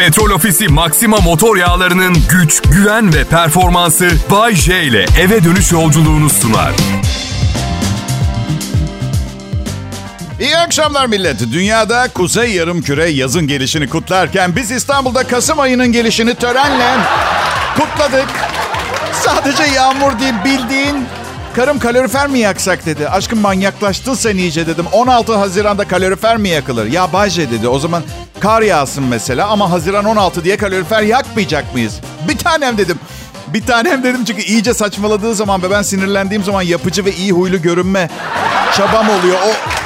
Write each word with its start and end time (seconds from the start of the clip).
Petrol 0.00 0.30
Ofisi 0.30 0.68
Maxima 0.68 1.16
motor 1.16 1.56
yağlarının 1.56 2.16
güç, 2.30 2.62
güven 2.62 3.14
ve 3.14 3.24
performansı 3.24 4.10
Bay 4.30 4.54
J 4.54 4.82
ile 4.82 5.06
eve 5.20 5.44
dönüş 5.44 5.72
yolculuğunu 5.72 6.30
sunar. 6.30 6.72
İyi 10.40 10.56
akşamlar 10.56 11.06
millet. 11.06 11.40
Dünyada 11.52 12.08
kuzey 12.14 12.52
yarım 12.52 12.82
küre 12.82 13.10
yazın 13.10 13.46
gelişini 13.46 13.88
kutlarken 13.88 14.56
biz 14.56 14.70
İstanbul'da 14.70 15.22
Kasım 15.26 15.60
ayının 15.60 15.92
gelişini 15.92 16.34
törenle 16.34 16.96
kutladık. 17.76 18.28
Sadece 19.12 19.62
yağmur 19.62 20.18
değil 20.20 20.34
bildiğin 20.44 20.96
karım 21.56 21.78
kalorifer 21.78 22.28
mi 22.28 22.38
yaksak 22.38 22.86
dedi. 22.86 23.08
Aşkım 23.08 23.40
manyaklaştın 23.40 24.14
sen 24.14 24.36
iyice 24.36 24.66
dedim. 24.66 24.86
16 24.92 25.36
Haziran'da 25.36 25.88
kalorifer 25.88 26.36
mi 26.36 26.48
yakılır? 26.48 26.86
Ya 26.86 27.12
Bayce 27.12 27.50
dedi 27.50 27.68
o 27.68 27.78
zaman 27.78 28.02
kar 28.40 28.62
yağsın 28.62 29.04
mesela 29.04 29.48
ama 29.48 29.70
Haziran 29.70 30.04
16 30.04 30.44
diye 30.44 30.56
kalorifer 30.56 31.02
yakmayacak 31.02 31.74
mıyız? 31.74 32.00
Bir 32.28 32.38
tanem 32.38 32.78
dedim. 32.78 32.98
Bir 33.46 33.66
tanem 33.66 34.02
dedim 34.02 34.24
çünkü 34.24 34.42
iyice 34.42 34.74
saçmaladığı 34.74 35.34
zaman 35.34 35.62
ve 35.62 35.70
ben 35.70 35.82
sinirlendiğim 35.82 36.44
zaman 36.44 36.62
yapıcı 36.62 37.04
ve 37.04 37.12
iyi 37.12 37.32
huylu 37.32 37.62
görünme 37.62 38.10
çabam 38.76 39.08
oluyor. 39.08 39.38
O 39.46 39.79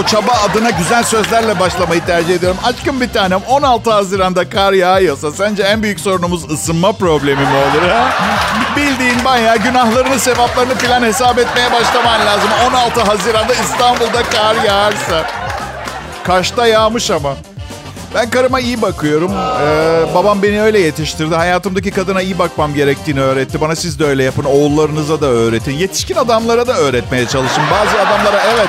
o 0.00 0.06
çaba 0.06 0.32
adına 0.32 0.70
güzel 0.70 1.02
sözlerle 1.02 1.60
başlamayı 1.60 2.04
tercih 2.06 2.34
ediyorum. 2.34 2.58
Aşkım 2.64 3.00
bir 3.00 3.08
tanem 3.12 3.40
16 3.48 3.90
Haziran'da 3.90 4.50
kar 4.50 4.72
yağıyorsa 4.72 5.32
sence 5.32 5.62
en 5.62 5.82
büyük 5.82 6.00
sorunumuz 6.00 6.50
ısınma 6.50 6.92
problemi 6.92 7.40
mi 7.40 7.56
olur 7.56 7.88
ha? 7.88 8.08
Bildiğin 8.76 9.24
bayağı 9.24 9.56
günahlarını 9.56 10.18
sevaplarını 10.18 10.74
filan 10.74 11.02
hesap 11.02 11.38
etmeye 11.38 11.72
başlaman 11.72 12.26
lazım. 12.26 12.50
16 12.68 13.00
Haziran'da 13.00 13.52
İstanbul'da 13.54 14.22
kar 14.22 14.64
yağarsa. 14.64 15.26
Kaşta 16.24 16.66
yağmış 16.66 17.10
ama. 17.10 17.34
Ben 18.14 18.30
karıma 18.30 18.60
iyi 18.60 18.82
bakıyorum. 18.82 19.32
Ee, 19.32 20.14
babam 20.14 20.42
beni 20.42 20.62
öyle 20.62 20.78
yetiştirdi. 20.78 21.34
Hayatımdaki 21.34 21.90
kadına 21.90 22.22
iyi 22.22 22.38
bakmam 22.38 22.74
gerektiğini 22.74 23.20
öğretti. 23.20 23.60
Bana 23.60 23.76
siz 23.76 23.98
de 23.98 24.04
öyle 24.04 24.24
yapın. 24.24 24.44
Oğullarınıza 24.44 25.20
da 25.20 25.26
öğretin. 25.26 25.72
Yetişkin 25.72 26.16
adamlara 26.16 26.66
da 26.66 26.72
öğretmeye 26.72 27.26
çalışın. 27.26 27.62
Bazı 27.70 28.00
adamlara 28.00 28.42
evet 28.54 28.68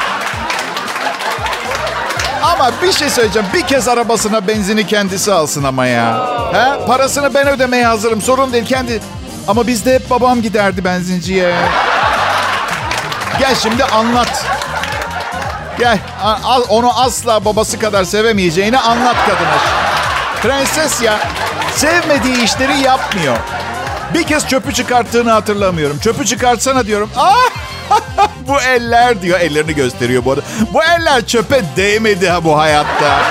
ama 2.63 2.81
bir 2.81 2.91
şey 2.91 3.09
söyleyeceğim. 3.09 3.47
Bir 3.53 3.61
kez 3.61 3.87
arabasına 3.87 4.47
benzini 4.47 4.87
kendisi 4.87 5.33
alsın 5.33 5.63
ama 5.63 5.85
ya. 5.85 6.27
He? 6.53 6.85
Parasını 6.87 7.33
ben 7.33 7.47
ödemeye 7.47 7.85
hazırım. 7.85 8.21
Sorun 8.21 8.53
değil 8.53 8.65
kendi. 8.65 9.01
Ama 9.47 9.67
bizde 9.67 9.95
hep 9.95 10.09
babam 10.09 10.41
giderdi 10.41 10.85
benzinciye. 10.85 11.55
Gel 13.39 13.55
şimdi 13.55 13.83
anlat. 13.83 14.45
Gel 15.79 15.99
onu 16.69 16.99
asla 16.99 17.45
babası 17.45 17.79
kadar 17.79 18.03
sevemeyeceğini 18.03 18.79
anlat 18.79 19.15
kadına. 19.27 19.57
Prenses 20.41 21.01
ya. 21.01 21.19
Sevmediği 21.75 22.43
işleri 22.43 22.79
yapmıyor. 22.79 23.37
Bir 24.13 24.23
kez 24.23 24.47
çöpü 24.47 24.73
çıkarttığını 24.73 25.31
hatırlamıyorum. 25.31 25.99
Çöpü 25.99 26.25
çıkartsana 26.25 26.85
diyorum. 26.85 27.09
Ah! 27.17 27.52
Bu 28.47 28.61
eller 28.61 29.21
diyor. 29.21 29.39
Ellerini 29.39 29.75
gösteriyor 29.75 30.25
bu 30.25 30.31
arada. 30.31 30.41
Bu 30.73 30.83
eller 30.83 31.25
çöpe 31.25 31.61
değmedi 31.77 32.29
ha 32.29 32.43
bu 32.43 32.57
hayatta. 32.57 33.21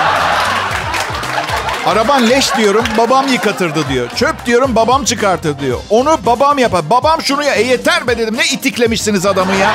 Araban 1.85 2.29
leş 2.29 2.57
diyorum 2.57 2.85
babam 2.97 3.27
yıkatırdı 3.27 3.89
diyor. 3.89 4.09
Çöp 4.15 4.45
diyorum 4.45 4.75
babam 4.75 5.05
çıkartır 5.05 5.59
diyor. 5.59 5.79
Onu 5.89 6.19
babam 6.25 6.57
yapar. 6.57 6.89
Babam 6.89 7.21
şunu 7.21 7.43
ya. 7.43 7.53
E 7.53 7.61
yeter 7.61 8.07
be 8.07 8.17
dedim. 8.17 8.37
Ne 8.37 8.45
itiklemişsiniz 8.45 9.25
adamı 9.25 9.55
ya. 9.55 9.71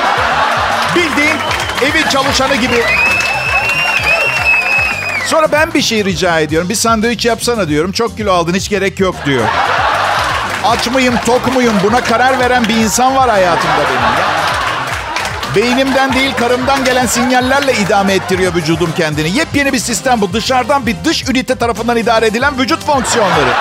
Bildiğin 0.95 1.37
evin 1.81 2.09
çalışanı 2.09 2.55
gibi. 2.55 2.83
Sonra 5.25 5.51
ben 5.51 5.73
bir 5.73 5.81
şey 5.81 6.05
rica 6.05 6.39
ediyorum. 6.39 6.69
Bir 6.69 6.75
sandviç 6.75 7.25
yapsana 7.25 7.67
diyorum. 7.67 7.91
Çok 7.91 8.17
kilo 8.17 8.33
aldın 8.33 8.53
hiç 8.53 8.69
gerek 8.69 8.99
yok 8.99 9.15
diyor. 9.25 9.45
Aç 10.65 10.87
mıyım 10.87 11.15
tok 11.25 11.55
muyum 11.55 11.73
buna 11.83 12.03
karar 12.03 12.39
veren 12.39 12.63
bir 12.67 12.75
insan 12.75 13.15
var 13.15 13.29
hayatımda 13.29 13.77
benim 13.77 14.01
ya. 14.01 14.48
Beynimden 15.55 16.13
değil 16.13 16.33
karımdan 16.33 16.85
gelen 16.85 17.05
sinyallerle 17.05 17.73
idame 17.73 18.13
ettiriyor 18.13 18.55
vücudum 18.55 18.89
kendini. 18.97 19.37
Yepyeni 19.37 19.73
bir 19.73 19.79
sistem 19.79 20.21
bu. 20.21 20.33
Dışarıdan 20.33 20.85
bir 20.85 20.95
dış 21.05 21.29
ünite 21.29 21.55
tarafından 21.55 21.97
idare 21.97 22.27
edilen 22.27 22.59
vücut 22.59 22.85
fonksiyonları. 22.85 23.53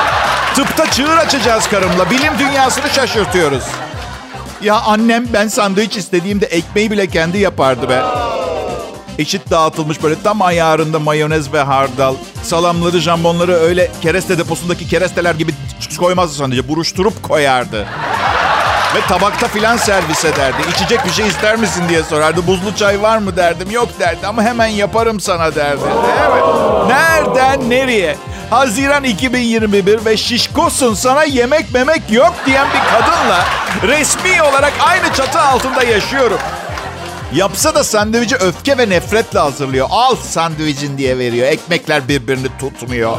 Tıpta 0.55 0.91
çığır 0.91 1.17
açacağız 1.17 1.69
karımla. 1.69 2.11
Bilim 2.11 2.39
dünyasını 2.39 2.91
şaşırtıyoruz. 2.91 3.63
Ya 4.63 4.81
annem 4.81 5.25
ben 5.33 5.49
sandviç 5.49 5.97
istediğimde 5.97 6.47
ekmeği 6.47 6.91
bile 6.91 7.07
kendi 7.07 7.39
yapardı 7.39 7.89
be. 7.89 8.03
Eşit 9.19 9.51
dağıtılmış 9.51 10.03
böyle 10.03 10.23
tam 10.23 10.43
ayarında 10.43 10.99
mayonez 10.99 11.53
ve 11.53 11.63
hardal. 11.63 12.15
Salamları, 12.43 12.99
jambonları 12.99 13.53
öyle 13.53 13.91
kereste 14.03 14.39
deposundaki 14.39 14.89
keresteler 14.89 15.35
gibi 15.35 15.55
koymazdı 15.99 16.35
sadece. 16.35 16.69
Buruşturup 16.69 17.23
koyardı. 17.23 17.87
Ve 18.95 19.01
tabakta 19.09 19.49
filan 19.49 19.77
servis 19.77 20.25
ederdi. 20.25 20.57
İçecek 20.75 21.05
bir 21.05 21.11
şey 21.11 21.27
ister 21.27 21.57
misin 21.57 21.83
diye 21.89 22.03
sorardı. 22.03 22.47
Buzlu 22.47 22.75
çay 22.77 23.03
var 23.03 23.19
mı 23.19 23.37
derdim. 23.37 23.71
Yok 23.71 23.89
derdi 24.01 24.27
ama 24.27 24.43
hemen 24.43 24.67
yaparım 24.67 25.21
sana 25.21 25.55
derdi. 25.55 25.81
Evet. 26.31 26.45
Nereden 26.89 27.71
nereye? 27.71 28.17
Haziran 28.51 29.05
2021 29.05 30.05
ve 30.05 30.17
şişkosun 30.17 30.95
sana 30.95 31.25
yemek 31.25 31.75
memek 31.75 32.03
yok 32.11 32.35
diyen 32.47 32.67
bir 32.69 32.91
kadınla 32.91 33.45
resmi 33.83 34.43
olarak 34.43 34.73
aynı 34.81 35.13
çatı 35.15 35.41
altında 35.41 35.83
yaşıyorum. 35.83 36.39
Yapsa 37.35 37.75
da 37.75 37.85
sandviçi 37.85 38.37
öfke 38.37 38.79
ve 38.79 38.89
nefretle 38.89 39.39
hazırlıyor. 39.39 39.87
Al 39.91 40.17
sandviçin 40.17 40.99
diye 40.99 41.19
veriyor. 41.19 41.47
Ekmekler 41.47 42.09
birbirini 42.09 42.49
tutmuyor. 42.61 43.17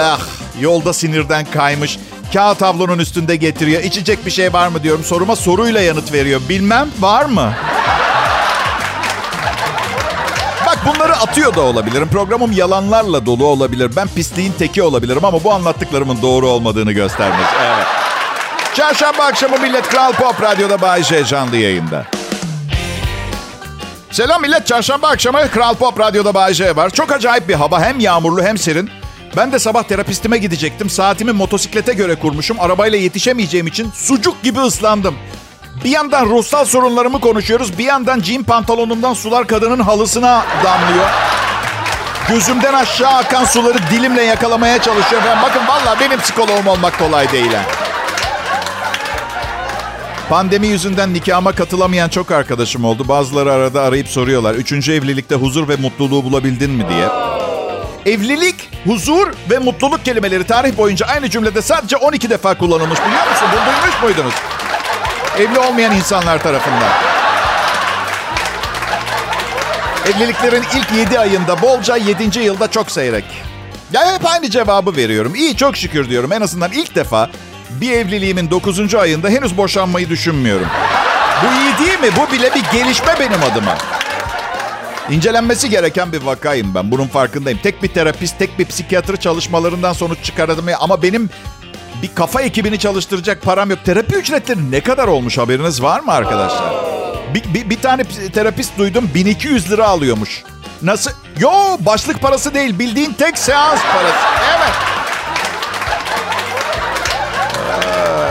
Ah, 0.00 0.20
yolda 0.60 0.92
sinirden 0.92 1.44
kaymış. 1.44 1.98
Kağıt 2.32 2.58
tablonun 2.58 2.98
üstünde 2.98 3.36
getiriyor. 3.36 3.82
İçecek 3.82 4.26
bir 4.26 4.30
şey 4.30 4.52
var 4.52 4.68
mı 4.68 4.82
diyorum. 4.82 5.04
Soruma 5.04 5.36
soruyla 5.36 5.80
yanıt 5.80 6.12
veriyor. 6.12 6.40
Bilmem 6.48 6.88
var 7.00 7.24
mı? 7.24 7.52
Bak 10.66 10.78
bunları 10.86 11.16
atıyor 11.16 11.54
da 11.54 11.60
olabilirim. 11.60 12.08
Programım 12.08 12.52
yalanlarla 12.52 13.26
dolu 13.26 13.46
olabilir. 13.46 13.90
Ben 13.96 14.08
pisliğin 14.08 14.52
teki 14.58 14.82
olabilirim 14.82 15.24
ama 15.24 15.44
bu 15.44 15.52
anlattıklarımın 15.52 16.22
doğru 16.22 16.48
olmadığını 16.48 16.92
göstermez. 16.92 17.48
Evet. 17.64 17.86
Çarşamba 18.74 19.24
akşamı 19.24 19.58
millet 19.58 19.88
Kral 19.88 20.12
Pop 20.12 20.42
Radyo'da 20.42 20.80
Bay 20.80 21.02
J 21.02 21.24
canlı 21.24 21.56
yayında. 21.56 22.06
Selam 24.10 24.42
millet. 24.42 24.66
Çarşamba 24.66 25.08
akşamı 25.08 25.50
Kral 25.50 25.74
Pop 25.74 26.00
Radyo'da 26.00 26.34
Bay 26.34 26.54
J 26.54 26.76
var. 26.76 26.90
Çok 26.90 27.12
acayip 27.12 27.48
bir 27.48 27.54
hava. 27.54 27.80
Hem 27.80 28.00
yağmurlu 28.00 28.42
hem 28.42 28.58
serin. 28.58 28.90
Ben 29.36 29.52
de 29.52 29.58
sabah 29.58 29.82
terapistime 29.82 30.38
gidecektim. 30.38 30.90
Saatimi 30.90 31.32
motosiklete 31.32 31.92
göre 31.92 32.14
kurmuşum. 32.14 32.60
Arabayla 32.60 32.98
yetişemeyeceğim 32.98 33.66
için 33.66 33.90
sucuk 33.94 34.42
gibi 34.42 34.60
ıslandım. 34.60 35.14
Bir 35.84 35.90
yandan 35.90 36.26
ruhsal 36.26 36.64
sorunlarımı 36.64 37.20
konuşuyoruz. 37.20 37.78
Bir 37.78 37.84
yandan 37.84 38.20
jean 38.20 38.42
pantolonumdan 38.42 39.14
sular 39.14 39.46
kadının 39.46 39.80
halısına 39.80 40.44
damlıyor. 40.64 41.06
Gözümden 42.28 42.74
aşağı 42.74 43.12
akan 43.12 43.44
suları 43.44 43.78
dilimle 43.90 44.22
yakalamaya 44.22 44.82
çalışıyorum. 44.82 45.28
Ben 45.28 45.42
bakın 45.42 45.62
valla 45.68 46.00
benim 46.00 46.20
psikoloğum 46.20 46.66
olmak 46.66 46.98
kolay 46.98 47.32
değil. 47.32 47.52
Pandemi 50.28 50.66
yüzünden 50.66 51.14
nikahıma 51.14 51.52
katılamayan 51.52 52.08
çok 52.08 52.30
arkadaşım 52.30 52.84
oldu. 52.84 53.08
Bazıları 53.08 53.52
arada 53.52 53.82
arayıp 53.82 54.08
soruyorlar. 54.08 54.54
Üçüncü 54.54 54.92
evlilikte 54.92 55.34
huzur 55.34 55.68
ve 55.68 55.76
mutluluğu 55.76 56.24
bulabildin 56.24 56.70
mi 56.70 56.84
diye. 56.88 57.31
Evlilik, 58.06 58.68
huzur 58.86 59.32
ve 59.50 59.58
mutluluk 59.58 60.04
kelimeleri 60.04 60.44
tarih 60.44 60.76
boyunca 60.76 61.06
aynı 61.06 61.30
cümlede 61.30 61.62
sadece 61.62 61.96
12 61.96 62.30
defa 62.30 62.54
kullanılmış 62.54 62.98
biliyor 63.06 63.30
musun? 63.30 63.48
Bunu 63.52 63.60
duymuş 63.66 64.02
muydunuz? 64.02 64.34
Evli 65.38 65.58
olmayan 65.58 65.94
insanlar 65.94 66.42
tarafından. 66.42 66.92
Evliliklerin 70.06 70.64
ilk 70.76 70.92
7 70.92 71.18
ayında 71.18 71.62
bolca 71.62 71.96
7. 71.96 72.38
yılda 72.40 72.70
çok 72.70 72.90
seyrek. 72.90 73.24
Ya 73.92 74.14
hep 74.14 74.26
aynı 74.26 74.50
cevabı 74.50 74.96
veriyorum. 74.96 75.34
İyi 75.34 75.56
çok 75.56 75.76
şükür 75.76 76.10
diyorum. 76.10 76.32
En 76.32 76.40
azından 76.40 76.72
ilk 76.72 76.94
defa 76.94 77.30
bir 77.70 77.92
evliliğimin 77.92 78.50
9. 78.50 78.94
ayında 78.94 79.28
henüz 79.28 79.56
boşanmayı 79.56 80.08
düşünmüyorum. 80.08 80.66
Bu 81.42 81.46
iyi 81.46 81.86
değil 81.86 82.00
mi? 82.00 82.08
Bu 82.16 82.32
bile 82.32 82.54
bir 82.54 82.78
gelişme 82.78 83.14
benim 83.20 83.42
adıma. 83.52 83.76
İncelenmesi 85.10 85.70
gereken 85.70 86.12
bir 86.12 86.22
vakayım 86.22 86.74
ben. 86.74 86.90
Bunun 86.90 87.06
farkındayım. 87.06 87.58
Tek 87.62 87.82
bir 87.82 87.88
terapist, 87.88 88.38
tek 88.38 88.58
bir 88.58 88.64
psikiyatr 88.64 89.16
çalışmalarından 89.16 89.92
sonuç 89.92 90.18
çıkardım. 90.22 90.66
Ama 90.80 91.02
benim 91.02 91.30
bir 92.02 92.14
kafa 92.14 92.42
ekibini 92.42 92.78
çalıştıracak 92.78 93.42
param 93.42 93.70
yok. 93.70 93.78
Terapi 93.84 94.14
ücretleri 94.14 94.70
ne 94.70 94.80
kadar 94.80 95.08
olmuş 95.08 95.38
haberiniz 95.38 95.82
var 95.82 96.00
mı 96.00 96.12
arkadaşlar? 96.12 96.74
Bir, 97.34 97.54
bir, 97.54 97.70
bir 97.70 97.80
tane 97.80 98.04
terapist 98.34 98.78
duydum 98.78 99.10
1200 99.14 99.70
lira 99.70 99.86
alıyormuş. 99.88 100.42
Nasıl? 100.82 101.10
Yo 101.38 101.52
başlık 101.80 102.20
parası 102.20 102.54
değil 102.54 102.78
bildiğin 102.78 103.12
tek 103.12 103.38
seans 103.38 103.80
parası. 103.92 104.26
Evet. 104.58 104.72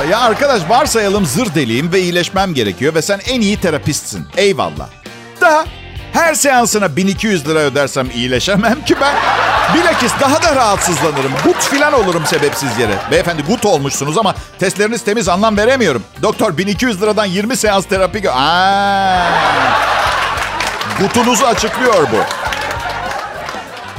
Ee, 0.05 0.09
ya 0.11 0.19
arkadaş 0.19 0.69
varsayalım 0.69 1.25
zır 1.25 1.55
deliyim 1.55 1.91
ve 1.91 2.01
iyileşmem 2.01 2.53
gerekiyor 2.53 2.95
ve 2.95 3.01
sen 3.01 3.19
en 3.27 3.41
iyi 3.41 3.57
terapistsin. 3.57 4.27
Eyvallah. 4.37 4.87
Da 5.41 5.65
her 6.13 6.33
seansına 6.33 6.95
1200 6.95 7.47
lira 7.47 7.59
ödersem 7.59 8.09
iyileşemem 8.15 8.85
ki 8.85 8.95
ben. 9.01 9.15
Bilakis 9.75 10.11
daha 10.21 10.43
da 10.43 10.55
rahatsızlanırım. 10.55 11.31
Gut 11.43 11.61
filan 11.61 11.93
olurum 11.93 12.25
sebepsiz 12.25 12.79
yere. 12.79 12.95
Beyefendi 13.11 13.43
gut 13.43 13.65
olmuşsunuz 13.65 14.17
ama 14.17 14.35
testleriniz 14.59 15.03
temiz 15.03 15.29
anlam 15.29 15.57
veremiyorum. 15.57 16.03
Doktor 16.21 16.57
1200 16.57 17.01
liradan 17.01 17.25
20 17.25 17.57
seans 17.57 17.85
terapi... 17.85 18.31
Aa. 18.31 19.27
Gutunuzu 20.99 21.45
açıklıyor 21.45 22.07
bu. 22.11 22.17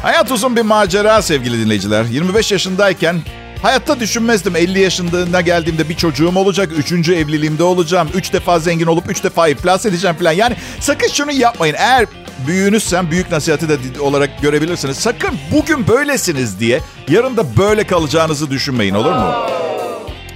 Hayat 0.03 0.31
uzun 0.31 0.57
bir 0.57 0.63
macera 0.63 1.23
sevgili 1.23 1.65
dinleyiciler. 1.65 2.05
25 2.05 2.53
yaşındayken 2.53 3.17
hayatta 3.63 4.01
düşünmezdim 4.01 4.57
50 4.57 4.81
yaşındığına 4.81 5.41
geldiğimde 5.41 5.89
bir 5.89 5.95
çocuğum 5.95 6.33
olacak. 6.37 6.73
Üçüncü 6.79 7.15
evliliğimde 7.15 7.63
olacağım. 7.63 8.09
Üç 8.15 8.33
defa 8.33 8.59
zengin 8.59 8.87
olup 8.87 9.11
üç 9.11 9.25
defa 9.25 9.49
iflas 9.49 9.87
edeceğim 9.87 10.17
falan. 10.17 10.33
Yani 10.33 10.57
sakın 10.81 11.09
şunu 11.09 11.33
yapmayın. 11.33 11.75
Eğer 11.79 12.07
büyüğünüzsem 12.47 13.11
büyük 13.11 13.31
nasihati 13.31 13.69
de 13.69 14.01
olarak 14.01 14.43
görebilirsiniz. 14.43 14.97
Sakın 14.97 15.31
bugün 15.53 15.89
böylesiniz 15.89 16.61
diye 16.61 16.81
yarın 17.09 17.37
da 17.37 17.57
böyle 17.57 17.85
kalacağınızı 17.85 18.51
düşünmeyin 18.51 18.95
olur 18.95 19.13
mu? 19.13 19.35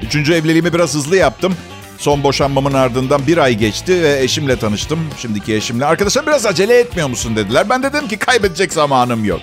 Üçüncü 0.02 0.34
evliliğimi 0.34 0.72
biraz 0.72 0.94
hızlı 0.94 1.16
yaptım. 1.16 1.56
Son 1.98 2.22
boşanmamın 2.22 2.72
ardından 2.72 3.26
bir 3.26 3.38
ay 3.38 3.54
geçti 3.54 4.02
ve 4.02 4.22
eşimle 4.22 4.58
tanıştım. 4.58 4.98
Şimdiki 5.18 5.54
eşimle. 5.54 5.86
Arkadaşlar 5.86 6.26
biraz 6.26 6.46
acele 6.46 6.78
etmiyor 6.78 7.08
musun 7.08 7.36
dediler. 7.36 7.68
Ben 7.70 7.82
de 7.82 7.92
dedim 7.92 8.08
ki 8.08 8.16
kaybedecek 8.16 8.72
zamanım 8.72 9.24
yok. 9.24 9.40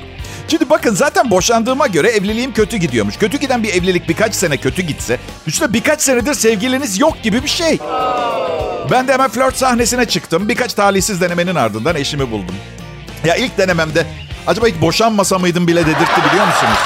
Şimdi 0.48 0.70
bakın 0.70 0.96
zaten 0.96 1.32
boşandığıma 1.32 1.88
göre 1.88 2.10
evliliğim 2.10 2.54
kötü 2.54 2.78
gidiyormuş. 2.78 3.18
Kötü 3.18 3.38
giden 3.38 3.64
bir 3.64 3.74
evlilik 3.74 4.10
birkaç 4.10 4.36
sene 4.36 4.58
kötü 4.58 4.82
gitse... 4.82 5.20
...üstüne 5.48 5.74
birkaç 5.74 6.02
senedir 6.02 6.34
sevgiliniz 6.34 7.00
yok 7.00 7.24
gibi 7.24 7.44
bir 7.44 7.48
şey. 7.50 7.80
Ben 8.92 9.08
de 9.08 9.14
hemen 9.14 9.30
flört 9.30 9.58
sahnesine 9.58 10.06
çıktım. 10.06 10.50
Birkaç 10.50 10.74
talihsiz 10.74 11.22
denemenin 11.22 11.56
ardından 11.56 11.96
eşimi 11.96 12.32
buldum. 12.32 12.56
Ya 13.26 13.36
ilk 13.36 13.58
denememde 13.58 14.06
acaba 14.48 14.68
hiç 14.68 14.82
boşanmasa 14.82 15.40
mıydım 15.40 15.68
bile 15.68 15.86
dedirtti 15.86 16.22
biliyor 16.30 16.46
musunuz? 16.48 16.80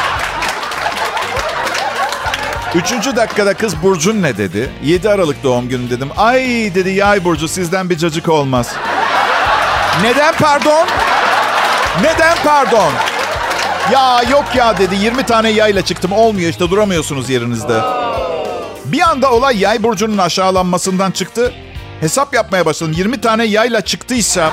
Üçüncü 2.76 3.16
dakikada 3.16 3.54
kız 3.54 3.84
Burcun 3.84 4.22
ne 4.22 4.38
dedi? 4.38 4.70
7 4.84 5.10
Aralık 5.10 5.44
doğum 5.44 5.70
günü 5.70 5.90
dedim. 5.90 6.10
Ay 6.18 6.42
dedi 6.76 6.90
yay 6.90 7.24
Burcu 7.24 7.48
sizden 7.48 7.90
bir 7.90 7.98
cacık 7.98 8.30
olmaz. 8.30 8.74
Neden 10.04 10.34
pardon? 10.40 10.88
Neden 12.02 12.38
pardon? 12.44 12.92
Ya 13.94 14.22
yok 14.32 14.46
ya 14.56 14.78
dedi 14.78 14.96
20 14.96 15.24
tane 15.24 15.50
yayla 15.50 15.82
çıktım 15.86 16.12
olmuyor 16.12 16.50
işte 16.50 16.70
duramıyorsunuz 16.70 17.30
yerinizde. 17.30 17.82
Bir 18.86 19.02
anda 19.02 19.32
olay 19.32 19.60
yay 19.60 19.84
burcunun 19.84 20.18
aşağılanmasından 20.18 21.12
çıktı. 21.12 21.54
Hesap 22.00 22.34
yapmaya 22.34 22.66
başladım. 22.66 22.94
20 22.98 23.22
tane 23.22 23.44
yayla 23.46 23.82
çıktıysa 23.82 24.52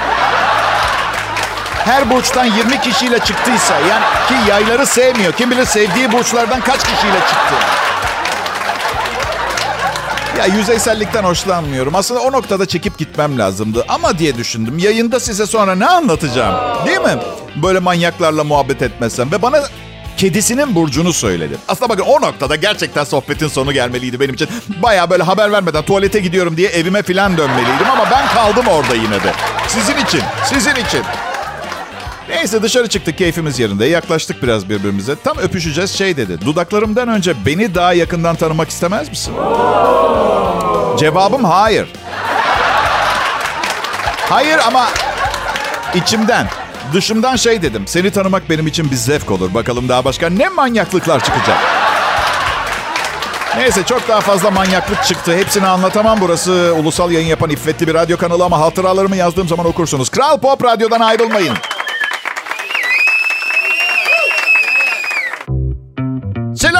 her 1.84 2.10
burçtan 2.10 2.44
20 2.44 2.80
kişiyle 2.80 3.18
çıktıysa 3.18 3.74
yani 3.74 4.04
ki 4.28 4.50
yayları 4.50 4.86
sevmiyor. 4.86 5.32
Kim 5.32 5.50
bilir 5.50 5.64
sevdiği 5.64 6.12
burçlardan 6.12 6.60
kaç 6.60 6.80
kişiyle 6.80 7.18
çıktı. 7.28 7.54
Ya 10.38 10.46
yüzeysellikten 10.46 11.24
hoşlanmıyorum. 11.24 11.94
Aslında 11.94 12.20
o 12.20 12.32
noktada 12.32 12.66
çekip 12.66 12.98
gitmem 12.98 13.38
lazımdı. 13.38 13.84
Ama 13.88 14.18
diye 14.18 14.36
düşündüm. 14.36 14.78
Yayında 14.78 15.20
size 15.20 15.46
sonra 15.46 15.74
ne 15.74 15.86
anlatacağım? 15.86 16.86
Değil 16.86 17.00
mi? 17.00 17.18
Böyle 17.62 17.78
manyaklarla 17.78 18.44
muhabbet 18.44 18.82
etmezsem. 18.82 19.32
Ve 19.32 19.42
bana 19.42 19.60
kedisinin 20.16 20.74
burcunu 20.74 21.12
söyledi. 21.12 21.56
Aslında 21.68 21.88
bakın 21.88 22.02
o 22.04 22.20
noktada 22.20 22.56
gerçekten 22.56 23.04
sohbetin 23.04 23.48
sonu 23.48 23.72
gelmeliydi 23.72 24.20
benim 24.20 24.34
için. 24.34 24.48
Baya 24.82 25.10
böyle 25.10 25.22
haber 25.22 25.52
vermeden 25.52 25.82
tuvalete 25.82 26.20
gidiyorum 26.20 26.56
diye 26.56 26.68
evime 26.68 27.02
filan 27.02 27.36
dönmeliydim. 27.38 27.90
Ama 27.92 28.10
ben 28.10 28.26
kaldım 28.28 28.66
orada 28.68 28.94
yine 28.94 29.22
de. 29.24 29.32
Sizin 29.68 29.96
için, 29.96 30.20
sizin 30.44 30.74
için. 30.74 31.02
Neyse 32.28 32.62
dışarı 32.62 32.88
çıktık 32.88 33.18
keyfimiz 33.18 33.58
yerinde. 33.60 33.86
Yaklaştık 33.86 34.42
biraz 34.42 34.68
birbirimize. 34.68 35.16
Tam 35.24 35.38
öpüşeceğiz 35.38 35.90
şey 35.90 36.16
dedi. 36.16 36.38
Dudaklarımdan 36.46 37.08
önce 37.08 37.34
beni 37.46 37.74
daha 37.74 37.92
yakından 37.92 38.36
tanımak 38.36 38.68
istemez 38.68 39.08
misin? 39.08 39.34
Cevabım 40.98 41.44
hayır. 41.44 41.88
Hayır 44.28 44.58
ama 44.66 44.88
içimden, 45.94 46.46
dışımdan 46.92 47.36
şey 47.36 47.62
dedim. 47.62 47.82
Seni 47.86 48.10
tanımak 48.10 48.50
benim 48.50 48.66
için 48.66 48.90
bir 48.90 48.96
zevk 48.96 49.30
olur. 49.30 49.54
Bakalım 49.54 49.88
daha 49.88 50.04
başka 50.04 50.28
ne 50.28 50.48
manyaklıklar 50.48 51.24
çıkacak. 51.24 51.58
Neyse 53.56 53.82
çok 53.86 54.08
daha 54.08 54.20
fazla 54.20 54.50
manyaklık 54.50 55.04
çıktı. 55.04 55.36
Hepsini 55.36 55.66
anlatamam. 55.66 56.18
Burası 56.20 56.74
ulusal 56.78 57.10
yayın 57.10 57.26
yapan 57.26 57.50
iffetli 57.50 57.86
bir 57.86 57.94
radyo 57.94 58.16
kanalı 58.16 58.44
ama 58.44 58.60
hatıralarımı 58.60 59.16
yazdığım 59.16 59.48
zaman 59.48 59.66
okursunuz. 59.66 60.08
Kral 60.08 60.38
Pop 60.38 60.64
Radyo'dan 60.64 61.00
ayrılmayın. 61.00 61.56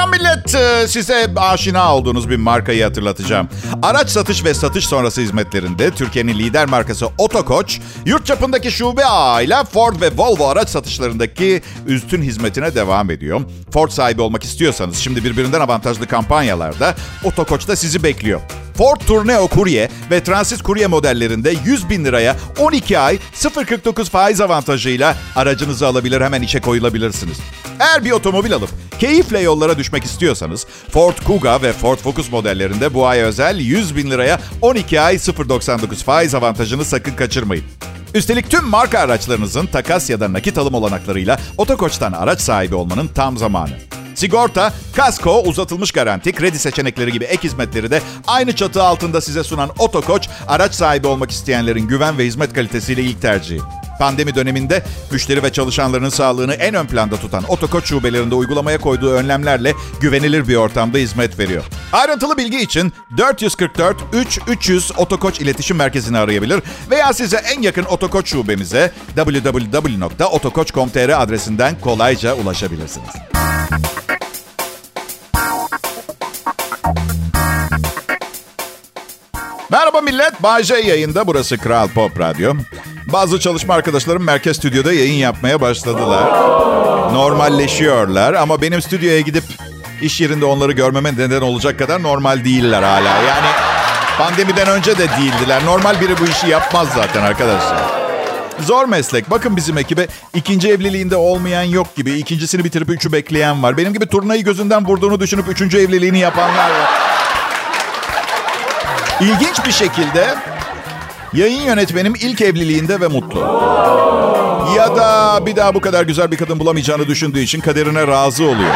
Selam 0.05 0.11
millet. 0.11 0.55
Ee, 0.55 0.87
Size 0.87 1.27
aşina 1.35 1.95
olduğunuz 1.95 2.29
bir 2.29 2.35
markayı 2.35 2.83
hatırlatacağım. 2.83 3.49
Araç 3.81 4.09
satış 4.09 4.45
ve 4.45 4.53
satış 4.53 4.87
sonrası 4.87 5.21
hizmetlerinde 5.21 5.91
Türkiye'nin 5.91 6.39
lider 6.39 6.65
markası 6.65 7.07
Otokoç, 7.17 7.79
yurt 8.05 8.25
çapındaki 8.25 8.71
şube 8.71 9.05
ağıyla 9.05 9.63
Ford 9.63 10.01
ve 10.01 10.11
Volvo 10.17 10.47
araç 10.47 10.69
satışlarındaki 10.69 11.61
üstün 11.87 12.21
hizmetine 12.21 12.75
devam 12.75 13.11
ediyor. 13.11 13.41
Ford 13.71 13.89
sahibi 13.89 14.21
olmak 14.21 14.43
istiyorsanız 14.43 14.97
şimdi 14.97 15.23
birbirinden 15.23 15.61
avantajlı 15.61 16.07
kampanyalarda 16.07 16.95
Otokoç 17.23 17.67
da 17.67 17.75
sizi 17.75 18.03
bekliyor. 18.03 18.41
Ford 18.77 19.01
Tourneo 19.07 19.47
Kurye 19.47 19.89
ve 20.11 20.23
Transit 20.23 20.63
Kurye 20.63 20.87
modellerinde 20.87 21.53
100 21.65 21.89
bin 21.89 22.05
liraya 22.05 22.35
12 22.59 22.99
ay 22.99 23.19
0.49 23.33 24.09
faiz 24.09 24.41
avantajıyla 24.41 25.15
aracınızı 25.35 25.87
alabilir 25.87 26.21
hemen 26.21 26.41
işe 26.41 26.61
koyulabilirsiniz. 26.61 27.37
Eğer 27.79 28.05
bir 28.05 28.11
otomobil 28.11 28.53
alıp 28.53 28.69
keyifle 28.99 29.39
yollara 29.39 29.77
düşmek 29.77 30.03
istiyorsanız 30.03 30.65
Ford 30.89 31.17
Kuga 31.25 31.61
ve 31.61 31.73
Ford 31.73 31.97
Focus 31.97 32.31
modellerinde 32.31 32.93
bu 32.93 33.07
ay 33.07 33.19
özel 33.19 33.59
100 33.59 33.95
bin 33.95 34.11
liraya 34.11 34.39
12 34.61 35.01
ay 35.01 35.15
0.99 35.15 36.03
faiz 36.03 36.35
avantajını 36.35 36.85
sakın 36.85 37.15
kaçırmayın. 37.15 37.65
Üstelik 38.13 38.51
tüm 38.51 38.65
marka 38.65 38.99
araçlarınızın 38.99 39.65
takas 39.65 40.09
ya 40.09 40.19
da 40.19 40.33
nakit 40.33 40.57
alım 40.57 40.73
olanaklarıyla 40.73 41.39
Otokoç'tan 41.57 42.11
araç 42.11 42.41
sahibi 42.41 42.75
olmanın 42.75 43.07
tam 43.07 43.37
zamanı. 43.37 43.73
Sigorta, 44.15 44.73
kasko, 44.95 45.43
uzatılmış 45.43 45.91
garanti, 45.91 46.31
kredi 46.31 46.59
seçenekleri 46.59 47.11
gibi 47.11 47.23
ek 47.23 47.43
hizmetleri 47.43 47.91
de 47.91 48.01
aynı 48.27 48.55
çatı 48.55 48.83
altında 48.83 49.21
size 49.21 49.43
sunan 49.43 49.69
Otokoç, 49.79 50.29
araç 50.47 50.73
sahibi 50.73 51.07
olmak 51.07 51.31
isteyenlerin 51.31 51.87
güven 51.87 52.17
ve 52.17 52.25
hizmet 52.25 52.53
kalitesiyle 52.53 53.01
ilk 53.01 53.21
tercihi. 53.21 53.59
Pandemi 53.99 54.35
döneminde 54.35 54.83
müşteri 55.11 55.43
ve 55.43 55.51
çalışanların 55.51 56.09
sağlığını 56.09 56.53
en 56.53 56.73
ön 56.73 56.85
planda 56.85 57.17
tutan 57.17 57.43
Otokoç 57.47 57.85
şubelerinde 57.85 58.35
uygulamaya 58.35 58.77
koyduğu 58.77 59.11
önlemlerle 59.11 59.73
güvenilir 60.01 60.47
bir 60.47 60.55
ortamda 60.55 60.97
hizmet 60.97 61.39
veriyor. 61.39 61.63
Ayrıntılı 61.93 62.37
bilgi 62.37 62.61
için 62.61 62.93
444 63.17 63.97
3 64.13 64.39
300 64.47 64.91
Otokoç 64.97 65.39
iletişim 65.39 65.77
merkezini 65.77 66.17
arayabilir 66.17 66.61
veya 66.89 67.13
size 67.13 67.37
en 67.37 67.61
yakın 67.61 67.83
Otokoç 67.83 68.29
şubemize 68.29 68.91
www.otokoç.com.tr 69.15 71.21
adresinden 71.21 71.79
kolayca 71.81 72.33
ulaşabilirsiniz. 72.33 73.09
Merhaba 79.71 80.01
millet, 80.01 80.43
Bay 80.43 80.63
J 80.63 80.75
yayında. 80.75 81.27
Burası 81.27 81.57
Kral 81.57 81.87
Pop 81.87 82.19
Radyo. 82.19 82.53
Bazı 83.07 83.39
çalışma 83.39 83.73
arkadaşlarım 83.73 84.23
merkez 84.23 84.57
stüdyoda 84.57 84.93
yayın 84.93 85.13
yapmaya 85.13 85.61
başladılar. 85.61 86.27
Normalleşiyorlar 87.13 88.33
ama 88.33 88.61
benim 88.61 88.81
stüdyoya 88.81 89.19
gidip 89.21 89.43
iş 90.01 90.21
yerinde 90.21 90.45
onları 90.45 90.71
görmeme 90.71 91.11
neden 91.17 91.41
olacak 91.41 91.79
kadar 91.79 92.03
normal 92.03 92.45
değiller 92.45 92.83
hala. 92.83 93.09
Yani 93.09 93.47
pandemiden 94.17 94.67
önce 94.67 94.97
de 94.97 95.07
değildiler. 95.09 95.65
Normal 95.65 96.01
biri 96.01 96.19
bu 96.21 96.25
işi 96.25 96.47
yapmaz 96.47 96.87
zaten 96.95 97.21
arkadaşlar. 97.23 97.81
Zor 98.59 98.85
meslek. 98.85 99.31
Bakın 99.31 99.55
bizim 99.55 99.77
ekibe 99.77 100.07
ikinci 100.33 100.69
evliliğinde 100.69 101.15
olmayan 101.15 101.63
yok 101.63 101.95
gibi. 101.95 102.11
İkincisini 102.11 102.63
bitirip 102.63 102.89
üçü 102.89 103.11
bekleyen 103.11 103.63
var. 103.63 103.77
Benim 103.77 103.93
gibi 103.93 104.07
turnayı 104.07 104.43
gözünden 104.43 104.85
vurduğunu 104.85 105.19
düşünüp 105.19 105.49
üçüncü 105.49 105.77
evliliğini 105.77 106.19
yapanlar 106.19 106.69
var. 106.69 106.89
İlginç 109.21 109.65
bir 109.65 109.71
şekilde 109.71 110.35
yayın 111.35 111.61
yönetmenim 111.61 112.15
ilk 112.15 112.41
evliliğinde 112.41 113.01
ve 113.01 113.07
mutlu. 113.07 113.39
Ya 114.77 114.95
da 114.95 115.39
bir 115.45 115.55
daha 115.55 115.75
bu 115.75 115.81
kadar 115.81 116.03
güzel 116.03 116.31
bir 116.31 116.37
kadın 116.37 116.59
bulamayacağını 116.59 117.07
düşündüğü 117.07 117.39
için 117.39 117.61
kaderine 117.61 118.07
razı 118.07 118.43
oluyor. 118.43 118.73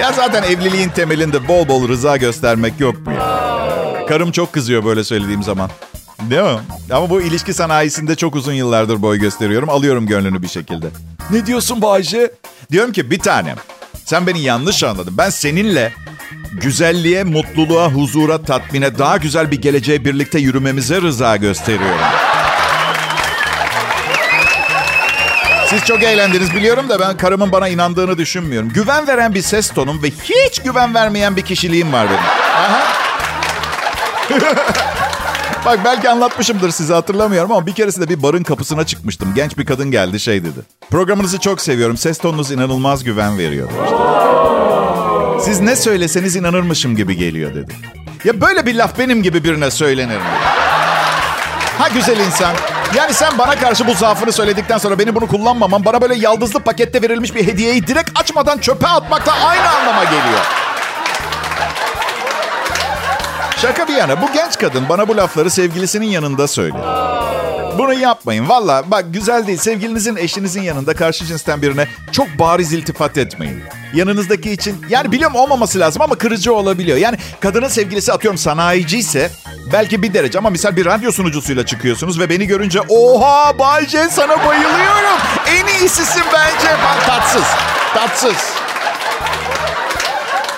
ya 0.00 0.12
zaten 0.12 0.42
evliliğin 0.42 0.88
temelinde 0.88 1.48
bol 1.48 1.68
bol 1.68 1.88
rıza 1.88 2.16
göstermek 2.16 2.80
yok 2.80 3.06
mu? 3.06 3.12
Karım 4.08 4.32
çok 4.32 4.52
kızıyor 4.52 4.84
böyle 4.84 5.04
söylediğim 5.04 5.42
zaman. 5.42 5.70
Değil 6.20 6.42
mi? 6.42 6.58
Ama 6.92 7.10
bu 7.10 7.20
ilişki 7.22 7.54
sanayisinde 7.54 8.16
çok 8.16 8.34
uzun 8.36 8.52
yıllardır 8.52 9.02
boy 9.02 9.18
gösteriyorum. 9.18 9.70
Alıyorum 9.70 10.06
gönlünü 10.06 10.42
bir 10.42 10.48
şekilde. 10.48 10.86
Ne 11.30 11.46
diyorsun 11.46 11.82
Bayce? 11.82 12.30
Diyorum 12.72 12.92
ki 12.92 13.10
bir 13.10 13.18
tanem. 13.18 13.56
Sen 14.04 14.26
beni 14.26 14.40
yanlış 14.40 14.84
anladın. 14.84 15.14
Ben 15.18 15.30
seninle 15.30 15.92
güzelliğe, 16.52 17.24
mutluluğa, 17.24 17.88
huzura, 17.88 18.42
tatmine, 18.42 18.98
daha 18.98 19.16
güzel 19.16 19.50
bir 19.50 19.62
geleceğe 19.62 20.04
birlikte 20.04 20.38
yürümemize 20.38 21.02
rıza 21.02 21.36
gösteriyorum. 21.36 22.00
Siz 25.66 25.84
çok 25.84 26.02
eğlendiniz 26.02 26.54
biliyorum 26.54 26.88
da 26.88 27.00
ben 27.00 27.16
karımın 27.16 27.52
bana 27.52 27.68
inandığını 27.68 28.18
düşünmüyorum. 28.18 28.68
Güven 28.68 29.06
veren 29.06 29.34
bir 29.34 29.42
ses 29.42 29.70
tonum 29.70 30.02
ve 30.02 30.10
hiç 30.10 30.58
güven 30.58 30.94
vermeyen 30.94 31.36
bir 31.36 31.42
kişiliğim 31.42 31.92
var 31.92 32.06
benim. 32.10 32.22
Bak 35.64 35.80
belki 35.84 36.10
anlatmışımdır 36.10 36.70
size 36.70 36.94
hatırlamıyorum 36.94 37.52
ama 37.52 37.66
bir 37.66 37.72
keresinde 37.72 38.08
bir 38.08 38.22
barın 38.22 38.42
kapısına 38.42 38.86
çıkmıştım. 38.86 39.34
Genç 39.34 39.58
bir 39.58 39.66
kadın 39.66 39.90
geldi 39.90 40.20
şey 40.20 40.42
dedi. 40.42 40.60
Programınızı 40.90 41.38
çok 41.38 41.60
seviyorum. 41.60 41.96
Ses 41.96 42.18
tonunuz 42.18 42.50
inanılmaz 42.50 43.04
güven 43.04 43.38
veriyor. 43.38 43.68
Siz 45.44 45.60
ne 45.60 45.76
söyleseniz 45.76 46.36
inanırmışım 46.36 46.96
gibi 46.96 47.16
geliyor 47.16 47.54
dedi. 47.54 47.72
Ya 48.24 48.40
böyle 48.40 48.66
bir 48.66 48.74
laf 48.74 48.98
benim 48.98 49.22
gibi 49.22 49.44
birine 49.44 49.70
söylenir 49.70 50.16
mi? 50.16 50.22
Ha 51.78 51.88
güzel 51.88 52.18
insan. 52.20 52.54
Yani 52.96 53.14
sen 53.14 53.38
bana 53.38 53.56
karşı 53.56 53.86
bu 53.86 53.94
zaafını 53.94 54.32
söyledikten 54.32 54.78
sonra 54.78 54.98
benim 54.98 55.14
bunu 55.14 55.26
kullanmamam 55.26 55.84
bana 55.84 56.02
böyle 56.02 56.14
yaldızlı 56.14 56.60
pakette 56.60 57.02
verilmiş 57.02 57.34
bir 57.34 57.46
hediyeyi 57.46 57.86
direkt 57.86 58.20
açmadan 58.20 58.58
çöpe 58.58 58.86
atmakla 58.86 59.32
aynı 59.32 59.68
anlama 59.70 60.04
geliyor. 60.04 60.40
Şaka 63.56 63.88
bir 63.88 63.94
yana 63.94 64.22
bu 64.22 64.32
genç 64.32 64.58
kadın 64.58 64.88
bana 64.88 65.08
bu 65.08 65.16
lafları 65.16 65.50
sevgilisinin 65.50 66.06
yanında 66.06 66.48
söyledi. 66.48 66.78
Bunu 67.80 67.94
yapmayın. 67.94 68.48
Valla 68.48 68.90
bak 68.90 69.04
güzel 69.12 69.46
değil. 69.46 69.58
Sevgilinizin, 69.58 70.16
eşinizin 70.16 70.62
yanında 70.62 70.94
karşı 70.94 71.24
cinsten 71.24 71.62
birine 71.62 71.88
çok 72.12 72.26
bariz 72.38 72.72
iltifat 72.72 73.18
etmeyin. 73.18 73.62
Yanınızdaki 73.94 74.50
için 74.50 74.86
yani 74.88 75.12
biliyorum 75.12 75.36
olmaması 75.36 75.80
lazım 75.80 76.02
ama 76.02 76.14
kırıcı 76.14 76.54
olabiliyor. 76.54 76.98
Yani 76.98 77.16
kadının 77.40 77.68
sevgilisi 77.68 78.12
atıyorum 78.12 78.38
sanayici 78.38 78.98
ise 78.98 79.30
belki 79.72 80.02
bir 80.02 80.14
derece 80.14 80.38
ama 80.38 80.50
misal 80.50 80.76
bir 80.76 80.86
radyo 80.86 81.12
sunucusuyla 81.12 81.66
çıkıyorsunuz 81.66 82.20
ve 82.20 82.30
beni 82.30 82.46
görünce 82.46 82.80
oha 82.88 83.58
Bay 83.58 83.86
J 83.86 84.08
sana 84.10 84.46
bayılıyorum. 84.46 85.18
En 85.46 85.66
iyisisin 85.66 86.22
bence. 86.32 86.68
Bak, 86.84 87.06
tatsız. 87.06 87.46
Tatsız. 87.94 88.52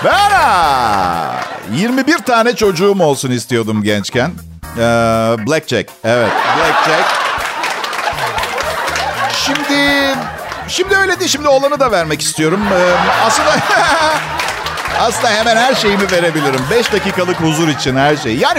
Ben 0.04 1.76
21 1.76 2.18
tane 2.18 2.56
çocuğum 2.56 3.00
olsun 3.00 3.30
istiyordum 3.30 3.82
gençken. 3.82 4.32
Ee, 4.76 4.80
Blackjack. 5.46 5.90
Evet. 6.04 6.30
Blackjack. 6.58 7.04
Şimdi 9.32 10.14
şimdi 10.68 10.96
öyle 10.96 11.20
değil. 11.20 11.30
Şimdi 11.30 11.48
olanı 11.48 11.80
da 11.80 11.90
vermek 11.90 12.22
istiyorum. 12.22 12.60
Ee, 12.72 12.94
aslında 13.26 13.50
aslında 15.00 15.30
hemen 15.30 15.56
her 15.56 15.74
şeyimi 15.74 16.10
verebilirim. 16.10 16.60
5 16.70 16.92
dakikalık 16.92 17.40
huzur 17.40 17.68
için 17.68 17.96
her 17.96 18.16
şey. 18.16 18.36
Yani 18.36 18.58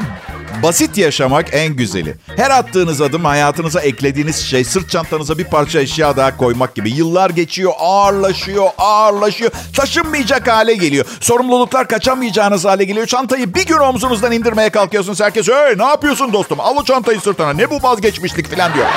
basit 0.64 0.98
yaşamak 0.98 1.46
en 1.52 1.76
güzeli. 1.76 2.16
Her 2.36 2.52
attığınız 2.52 3.02
adım 3.02 3.26
hayatınıza 3.26 3.82
eklediğiniz 3.82 4.46
şey 4.46 4.64
sırt 4.64 4.90
çantanıza 4.90 5.38
bir 5.38 5.44
parça 5.44 5.80
eşya 5.80 6.18
daha 6.18 6.38
koymak 6.38 6.76
gibi. 6.76 6.92
Yıllar 6.92 7.30
geçiyor, 7.30 7.74
ağırlaşıyor, 7.80 8.70
ağırlaşıyor. 8.78 9.52
Taşınmayacak 9.76 10.48
hale 10.48 10.76
geliyor. 10.76 11.06
Sorumluluklar 11.20 11.88
kaçamayacağınız 11.88 12.66
hale 12.66 12.84
geliyor. 12.84 13.08
Çantayı 13.08 13.54
bir 13.54 13.66
gün 13.66 13.78
omzunuzdan 13.78 14.32
indirmeye 14.32 14.70
kalkıyorsunuz. 14.70 15.22
Herkes 15.22 15.48
hey 15.48 15.78
ne 15.78 15.86
yapıyorsun 15.86 16.34
dostum? 16.34 16.60
Al 16.60 16.76
o 16.78 16.84
çantayı 16.84 17.22
sırtına. 17.22 17.54
Ne 17.54 17.70
bu 17.70 17.84
vazgeçmişlik 17.84 18.56
falan 18.56 18.74
diyor. 18.74 18.88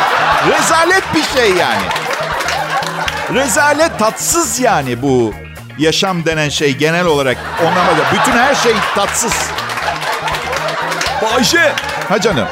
Rezalet 0.49 1.05
bir 1.15 1.23
şey 1.23 1.51
yani. 1.51 1.83
Rezalet 3.35 3.99
tatsız 3.99 4.61
yani 4.61 5.03
bu 5.03 5.33
yaşam 5.79 6.25
denen 6.25 6.49
şey 6.49 6.77
genel 6.77 7.07
olarak. 7.07 7.37
Ondan 7.61 7.87
bütün 8.13 8.33
her 8.33 8.55
şey 8.55 8.73
tatsız. 8.95 9.56
Bayşe. 11.23 11.73
Ha 12.09 12.21
canım. 12.21 12.49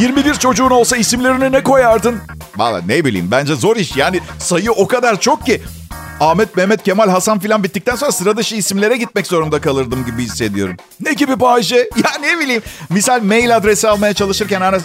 21 0.00 0.34
çocuğun 0.34 0.70
olsa 0.70 0.96
isimlerini 0.96 1.52
ne 1.52 1.62
koyardın? 1.62 2.18
Valla 2.56 2.80
ne 2.86 3.04
bileyim 3.04 3.28
bence 3.30 3.54
zor 3.54 3.76
iş. 3.76 3.96
Yani 3.96 4.20
sayı 4.38 4.72
o 4.72 4.86
kadar 4.86 5.20
çok 5.20 5.46
ki. 5.46 5.62
Ahmet, 6.20 6.56
Mehmet, 6.56 6.82
Kemal, 6.82 7.08
Hasan 7.08 7.38
filan 7.38 7.64
bittikten 7.64 7.96
sonra 7.96 8.12
sıra 8.12 8.36
dışı 8.36 8.54
isimlere 8.56 8.96
gitmek 8.96 9.26
zorunda 9.26 9.60
kalırdım 9.60 10.04
gibi 10.06 10.22
hissediyorum. 10.22 10.76
Ne 11.00 11.12
gibi 11.12 11.40
Bayşe? 11.40 11.76
Ya 12.04 12.10
ne 12.20 12.38
bileyim. 12.38 12.62
Misal 12.90 13.22
mail 13.22 13.56
adresi 13.56 13.88
almaya 13.88 14.14
çalışırken 14.14 14.60
hani, 14.60 14.78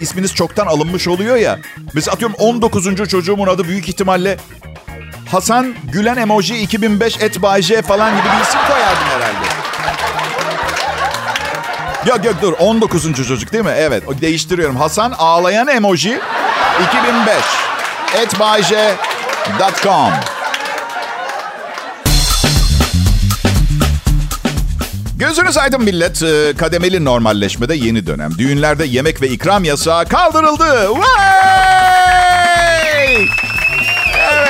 isminiz 0.00 0.34
çoktan 0.34 0.66
alınmış 0.66 1.08
oluyor 1.08 1.36
ya. 1.36 1.58
Mesela 1.94 2.14
atıyorum 2.14 2.36
19. 2.38 3.08
çocuğumun 3.08 3.46
adı 3.46 3.64
büyük 3.64 3.88
ihtimalle 3.88 4.36
Hasan 5.30 5.74
Gülen 5.92 6.16
Emoji 6.16 6.58
2005 6.58 7.16
et 7.20 7.42
Bayce 7.42 7.82
falan 7.82 8.10
gibi 8.10 8.26
bir 8.38 8.42
isim 8.42 8.60
koyardım 8.68 9.04
herhalde. 9.04 9.61
Yok 12.06 12.24
yok 12.24 12.34
dur 12.42 12.52
19. 12.58 13.26
çocuk 13.26 13.52
değil 13.52 13.64
mi? 13.64 13.74
Evet 13.76 14.02
değiştiriyorum. 14.20 14.76
Hasan 14.76 15.14
ağlayan 15.18 15.68
emoji 15.68 16.20
2005 16.88 17.34
etbayce.com 18.22 20.12
Gözünüz 25.16 25.56
aydın 25.58 25.82
millet. 25.82 26.22
Ee, 26.22 26.52
kademeli 26.58 27.04
normalleşmede 27.04 27.74
yeni 27.74 28.06
dönem. 28.06 28.38
Düğünlerde 28.38 28.84
yemek 28.84 29.22
ve 29.22 29.28
ikram 29.28 29.64
yasağı 29.64 30.06
kaldırıldı. 30.06 30.90
Vay! 30.90 31.91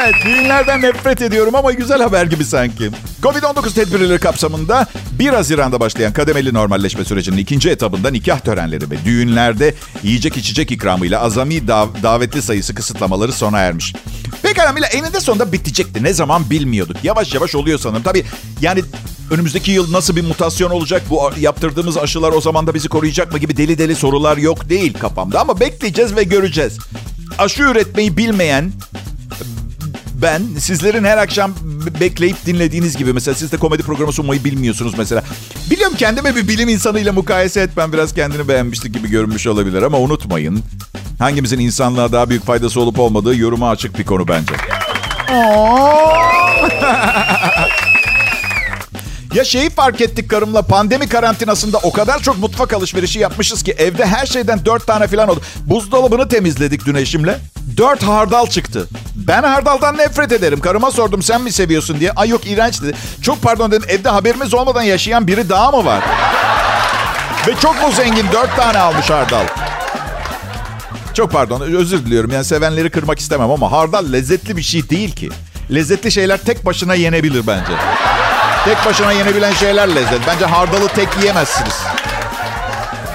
Evet, 0.04 0.14
düğünlerden 0.24 0.82
nefret 0.82 1.22
ediyorum 1.22 1.54
ama 1.54 1.72
güzel 1.72 2.02
haber 2.02 2.24
gibi 2.26 2.44
sanki. 2.44 2.90
Covid-19 3.22 3.74
tedbirleri 3.74 4.18
kapsamında 4.18 4.86
1 5.12 5.28
Haziran'da 5.28 5.80
başlayan 5.80 6.12
kademeli 6.12 6.54
normalleşme 6.54 7.04
sürecinin 7.04 7.36
ikinci 7.36 7.70
etabında 7.70 8.10
nikah 8.10 8.40
törenleri 8.40 8.90
ve 8.90 9.04
düğünlerde 9.04 9.74
yiyecek 10.02 10.36
içecek 10.36 10.70
ikramıyla 10.70 11.20
azami 11.20 11.54
dav- 11.56 12.02
davetli 12.02 12.42
sayısı 12.42 12.74
kısıtlamaları 12.74 13.32
sona 13.32 13.58
ermiş. 13.58 13.94
Pekala 14.42 14.72
Mila 14.72 14.86
eninde 14.86 15.20
sonunda 15.20 15.52
bitecekti. 15.52 16.02
Ne 16.02 16.12
zaman 16.12 16.50
bilmiyorduk. 16.50 16.96
Yavaş 17.02 17.34
yavaş 17.34 17.54
oluyor 17.54 17.78
sanırım. 17.78 18.02
Tabii 18.02 18.24
yani 18.60 18.82
önümüzdeki 19.30 19.70
yıl 19.70 19.92
nasıl 19.92 20.16
bir 20.16 20.24
mutasyon 20.24 20.70
olacak? 20.70 21.02
Bu 21.10 21.30
yaptırdığımız 21.40 21.98
aşılar 21.98 22.32
o 22.32 22.40
zaman 22.40 22.66
da 22.66 22.74
bizi 22.74 22.88
koruyacak 22.88 23.32
mı 23.32 23.38
gibi 23.38 23.56
deli 23.56 23.78
deli 23.78 23.94
sorular 23.96 24.36
yok 24.36 24.68
değil 24.68 24.94
kafamda. 24.98 25.40
Ama 25.40 25.60
bekleyeceğiz 25.60 26.16
ve 26.16 26.22
göreceğiz. 26.24 26.78
Aşı 27.38 27.62
üretmeyi 27.62 28.16
bilmeyen 28.16 28.72
ben 30.22 30.42
sizlerin 30.58 31.04
her 31.04 31.18
akşam 31.18 31.52
bekleyip 32.00 32.46
dinlediğiniz 32.46 32.96
gibi 32.96 33.12
mesela 33.12 33.34
siz 33.34 33.52
de 33.52 33.56
komedi 33.56 33.82
programı 33.82 34.12
sunmayı 34.12 34.44
bilmiyorsunuz 34.44 34.94
mesela. 34.98 35.22
Biliyorum 35.70 35.96
kendime 35.98 36.36
bir 36.36 36.48
bilim 36.48 36.68
insanıyla 36.68 37.12
mukayese 37.12 37.60
etmem 37.60 37.92
biraz 37.92 38.14
kendini 38.14 38.48
beğenmiştik 38.48 38.94
gibi 38.94 39.10
görünmüş 39.10 39.46
olabilir 39.46 39.82
ama 39.82 39.98
unutmayın. 39.98 40.62
Hangimizin 41.18 41.58
insanlığa 41.58 42.12
daha 42.12 42.30
büyük 42.30 42.44
faydası 42.44 42.80
olup 42.80 42.98
olmadığı 42.98 43.36
yoruma 43.36 43.70
açık 43.70 43.98
bir 43.98 44.04
konu 44.04 44.28
bence. 44.28 44.54
Ya 49.34 49.44
şeyi 49.44 49.70
fark 49.70 50.00
ettik 50.00 50.30
karımla 50.30 50.62
pandemi 50.62 51.08
karantinasında 51.08 51.78
o 51.78 51.92
kadar 51.92 52.18
çok 52.18 52.38
mutfak 52.38 52.72
alışverişi 52.72 53.18
yapmışız 53.18 53.62
ki 53.62 53.72
evde 53.72 54.06
her 54.06 54.26
şeyden 54.26 54.64
dört 54.64 54.86
tane 54.86 55.06
falan 55.06 55.28
oldu. 55.28 55.40
Buzdolabını 55.66 56.28
temizledik 56.28 56.86
dün 56.86 56.94
eşimle. 56.94 57.38
Dört 57.76 58.02
hardal 58.02 58.46
çıktı. 58.46 58.88
Ben 59.26 59.42
hardaldan 59.42 59.96
nefret 59.96 60.32
ederim. 60.32 60.60
Karıma 60.60 60.90
sordum 60.90 61.22
sen 61.22 61.40
mi 61.40 61.52
seviyorsun 61.52 62.00
diye. 62.00 62.10
Ay 62.16 62.28
yok 62.28 62.46
iğrenç 62.46 62.82
dedi. 62.82 62.96
Çok 63.22 63.42
pardon 63.42 63.70
dedim 63.70 63.88
evde 63.88 64.08
haberimiz 64.08 64.54
olmadan 64.54 64.82
yaşayan 64.82 65.26
biri 65.26 65.48
daha 65.48 65.70
mı 65.70 65.84
var? 65.84 66.02
Ve 67.46 67.54
çok 67.62 67.82
mu 67.82 67.92
zengin? 67.92 68.26
Dört 68.32 68.56
tane 68.56 68.78
almış 68.78 69.10
hardal. 69.10 69.44
Çok 71.14 71.32
pardon 71.32 71.60
özür 71.60 72.06
diliyorum. 72.06 72.30
Yani 72.30 72.44
sevenleri 72.44 72.90
kırmak 72.90 73.18
istemem 73.18 73.50
ama 73.50 73.72
hardal 73.72 74.12
lezzetli 74.12 74.56
bir 74.56 74.62
şey 74.62 74.90
değil 74.90 75.16
ki. 75.16 75.30
Lezzetli 75.74 76.12
şeyler 76.12 76.38
tek 76.38 76.66
başına 76.66 76.94
yenebilir 76.94 77.46
bence. 77.46 77.72
Tek 78.64 78.86
başına 78.86 79.12
yenebilen 79.12 79.52
şeyler 79.52 79.88
lezzet. 79.88 80.20
Bence 80.26 80.44
hardalı 80.46 80.88
tek 80.88 81.08
yiyemezsiniz. 81.18 81.74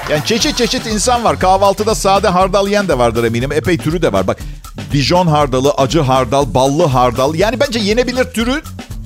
Yani 0.10 0.26
çeşit 0.26 0.58
çeşit 0.58 0.86
insan 0.88 1.24
var. 1.24 1.40
Kahvaltıda 1.40 1.96
sade 1.96 2.28
hardal 2.28 2.68
yiyen 2.68 2.88
de 2.88 2.98
vardır 2.98 3.24
eminim. 3.24 3.52
Epey 3.52 3.78
türü 3.78 4.02
de 4.02 4.14
var. 4.14 4.28
Bak 4.28 4.38
Dijon 4.92 5.28
hardalı, 5.28 5.72
acı 5.72 6.02
hardal, 6.02 6.54
ballı 6.54 6.86
hardal. 6.86 7.36
Yani 7.36 7.60
bence 7.60 7.80
yenebilir 7.80 8.24
türü 8.24 8.62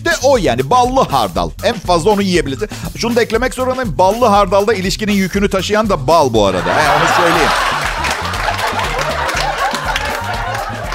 de 0.05 0.09
o 0.23 0.37
yani 0.37 0.69
ballı 0.69 1.01
hardal. 1.01 1.49
En 1.63 1.73
fazla 1.73 2.09
onu 2.09 2.21
yiyebilirsin. 2.21 2.69
Şunu 2.97 3.15
da 3.15 3.21
eklemek 3.21 3.53
zorundayım. 3.53 3.97
Ballı 3.97 4.25
hardalda 4.25 4.73
ilişkinin 4.73 5.13
yükünü 5.13 5.49
taşıyan 5.49 5.89
da 5.89 6.07
bal 6.07 6.33
bu 6.33 6.45
arada. 6.45 6.75
He, 6.75 6.89
onu 6.89 7.07
söyleyeyim. 7.25 7.51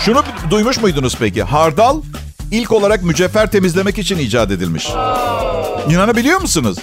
Şunu 0.00 0.22
duymuş 0.50 0.80
muydunuz 0.80 1.16
peki? 1.18 1.42
Hardal 1.42 2.02
ilk 2.50 2.72
olarak 2.72 3.02
mücevher 3.02 3.50
temizlemek 3.50 3.98
için 3.98 4.18
icat 4.18 4.50
edilmiş. 4.50 4.88
İnanabiliyor 5.90 6.40
musunuz? 6.40 6.78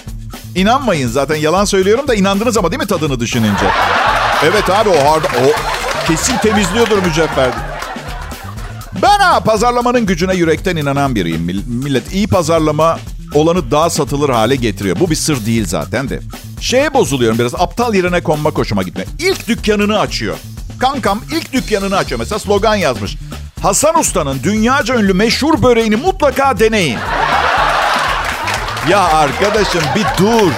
İnanmayın 0.54 1.08
zaten 1.08 1.36
yalan 1.36 1.64
söylüyorum 1.64 2.08
da 2.08 2.14
inandınız 2.14 2.56
ama 2.56 2.70
değil 2.70 2.82
mi 2.82 2.86
tadını 2.88 3.20
düşününce? 3.20 3.66
Evet 4.44 4.70
abi 4.70 4.88
o 4.88 5.10
hardal 5.10 5.28
o 5.28 5.52
kesin 6.06 6.36
temizliyordur 6.36 6.98
mücevher. 7.02 7.50
Ben 9.04 9.18
ha 9.18 9.40
pazarlamanın 9.40 10.06
gücüne 10.06 10.34
yürekten 10.34 10.76
inanan 10.76 11.14
biriyim. 11.14 11.42
Millet 11.66 12.12
iyi 12.12 12.26
pazarlama 12.26 12.98
olanı 13.34 13.70
daha 13.70 13.90
satılır 13.90 14.30
hale 14.30 14.56
getiriyor. 14.56 15.00
Bu 15.00 15.10
bir 15.10 15.14
sır 15.14 15.46
değil 15.46 15.66
zaten 15.66 16.08
de. 16.08 16.20
Şeye 16.60 16.94
bozuluyorum 16.94 17.38
biraz 17.38 17.54
aptal 17.54 17.94
yerine 17.94 18.22
konma 18.22 18.50
hoşuma 18.50 18.82
gitme. 18.82 19.04
İlk 19.18 19.48
dükkanını 19.48 19.98
açıyor. 20.00 20.36
Kankam 20.78 21.20
ilk 21.32 21.52
dükkanını 21.52 21.96
açıyor. 21.96 22.18
Mesela 22.18 22.38
slogan 22.38 22.74
yazmış. 22.74 23.16
Hasan 23.62 23.98
Usta'nın 23.98 24.42
dünyaca 24.42 24.94
ünlü 24.94 25.12
meşhur 25.12 25.62
böreğini 25.62 25.96
mutlaka 25.96 26.58
deneyin. 26.58 26.98
Ya 28.88 29.00
arkadaşım 29.00 29.82
bir 29.96 30.24
dur. 30.24 30.52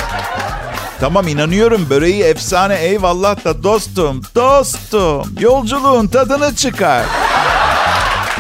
Tamam 1.00 1.29
inanıyorum 1.29 1.87
böreği 1.91 2.23
efsane 2.23 2.75
eyvallah 2.75 3.45
da 3.45 3.62
dostum, 3.62 4.23
dostum. 4.35 5.35
Yolculuğun 5.41 6.07
tadını 6.07 6.55
çıkar. 6.55 7.05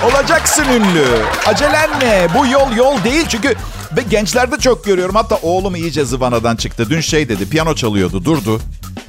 Olacaksın 0.04 0.64
ünlü. 0.64 1.06
Acelen 1.46 1.90
ne? 2.00 2.28
Bu 2.34 2.46
yol 2.46 2.72
yol 2.72 3.04
değil 3.04 3.26
çünkü 3.28 3.54
ve 3.96 4.02
gençlerde 4.10 4.58
çok 4.58 4.84
görüyorum. 4.84 5.14
Hatta 5.14 5.38
oğlum 5.42 5.76
iyice 5.76 6.04
zıvanadan 6.04 6.56
çıktı. 6.56 6.90
Dün 6.90 7.00
şey 7.00 7.28
dedi 7.28 7.48
piyano 7.48 7.74
çalıyordu 7.74 8.24
durdu. 8.24 8.60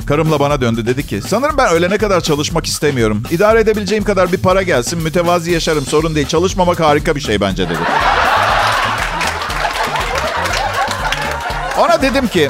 Karımla 0.07 0.39
bana 0.39 0.61
döndü 0.61 0.85
dedi 0.85 1.07
ki 1.07 1.21
sanırım 1.27 1.57
ben 1.57 1.69
ölene 1.69 1.97
kadar 1.97 2.21
çalışmak 2.21 2.65
istemiyorum. 2.65 3.23
İdare 3.31 3.59
edebileceğim 3.59 4.03
kadar 4.03 4.31
bir 4.31 4.37
para 4.37 4.61
gelsin 4.61 5.03
mütevazi 5.03 5.51
yaşarım 5.51 5.85
sorun 5.85 6.15
değil. 6.15 6.27
Çalışmamak 6.27 6.79
harika 6.79 7.15
bir 7.15 7.21
şey 7.21 7.41
bence 7.41 7.69
dedi. 7.69 7.79
Ona 11.79 12.01
dedim 12.01 12.27
ki 12.27 12.49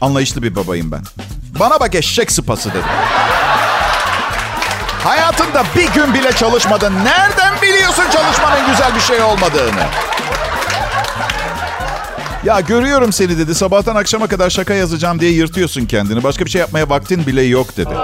anlayışlı 0.00 0.42
bir 0.42 0.56
babayım 0.56 0.92
ben. 0.92 1.02
Bana 1.60 1.80
bak 1.80 1.94
eşek 1.94 2.32
sıpası 2.32 2.70
dedim. 2.70 2.82
Hayatında 5.08 5.64
bir 5.76 5.92
gün 5.92 6.14
bile 6.14 6.32
çalışmadın. 6.32 6.94
Nereden 7.04 7.62
biliyorsun 7.62 8.04
çalışmanın 8.12 8.66
güzel 8.70 8.94
bir 8.94 9.00
şey 9.00 9.22
olmadığını? 9.22 9.82
Ya 12.44 12.60
görüyorum 12.60 13.12
seni 13.12 13.38
dedi. 13.38 13.54
Sabahtan 13.54 13.96
akşama 13.96 14.26
kadar 14.26 14.50
şaka 14.50 14.74
yazacağım 14.74 15.20
diye 15.20 15.30
yırtıyorsun 15.30 15.86
kendini. 15.86 16.22
Başka 16.22 16.44
bir 16.44 16.50
şey 16.50 16.60
yapmaya 16.60 16.88
vaktin 16.88 17.26
bile 17.26 17.42
yok 17.42 17.76
dedi. 17.76 17.94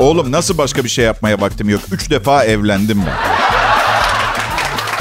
Oğlum 0.00 0.32
nasıl 0.32 0.58
başka 0.58 0.84
bir 0.84 0.88
şey 0.88 1.04
yapmaya 1.04 1.40
vaktim 1.40 1.68
yok? 1.68 1.80
Üç 1.92 2.10
defa 2.10 2.44
evlendim 2.44 3.02
ben. 3.06 3.16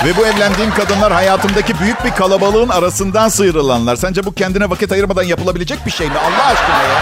Ve 0.07 0.17
bu 0.17 0.25
evlendiğim 0.25 0.74
kadınlar 0.74 1.13
hayatımdaki 1.13 1.79
büyük 1.79 2.05
bir 2.05 2.12
kalabalığın 2.12 2.69
arasından 2.69 3.29
sıyrılanlar. 3.29 3.96
Sence 3.96 4.25
bu 4.25 4.34
kendine 4.34 4.69
vakit 4.69 4.91
ayırmadan 4.91 5.24
yapılabilecek 5.24 5.86
bir 5.86 5.91
şey 5.91 6.07
mi? 6.07 6.17
Allah 6.17 6.46
aşkına 6.46 6.84
ya. 6.84 7.00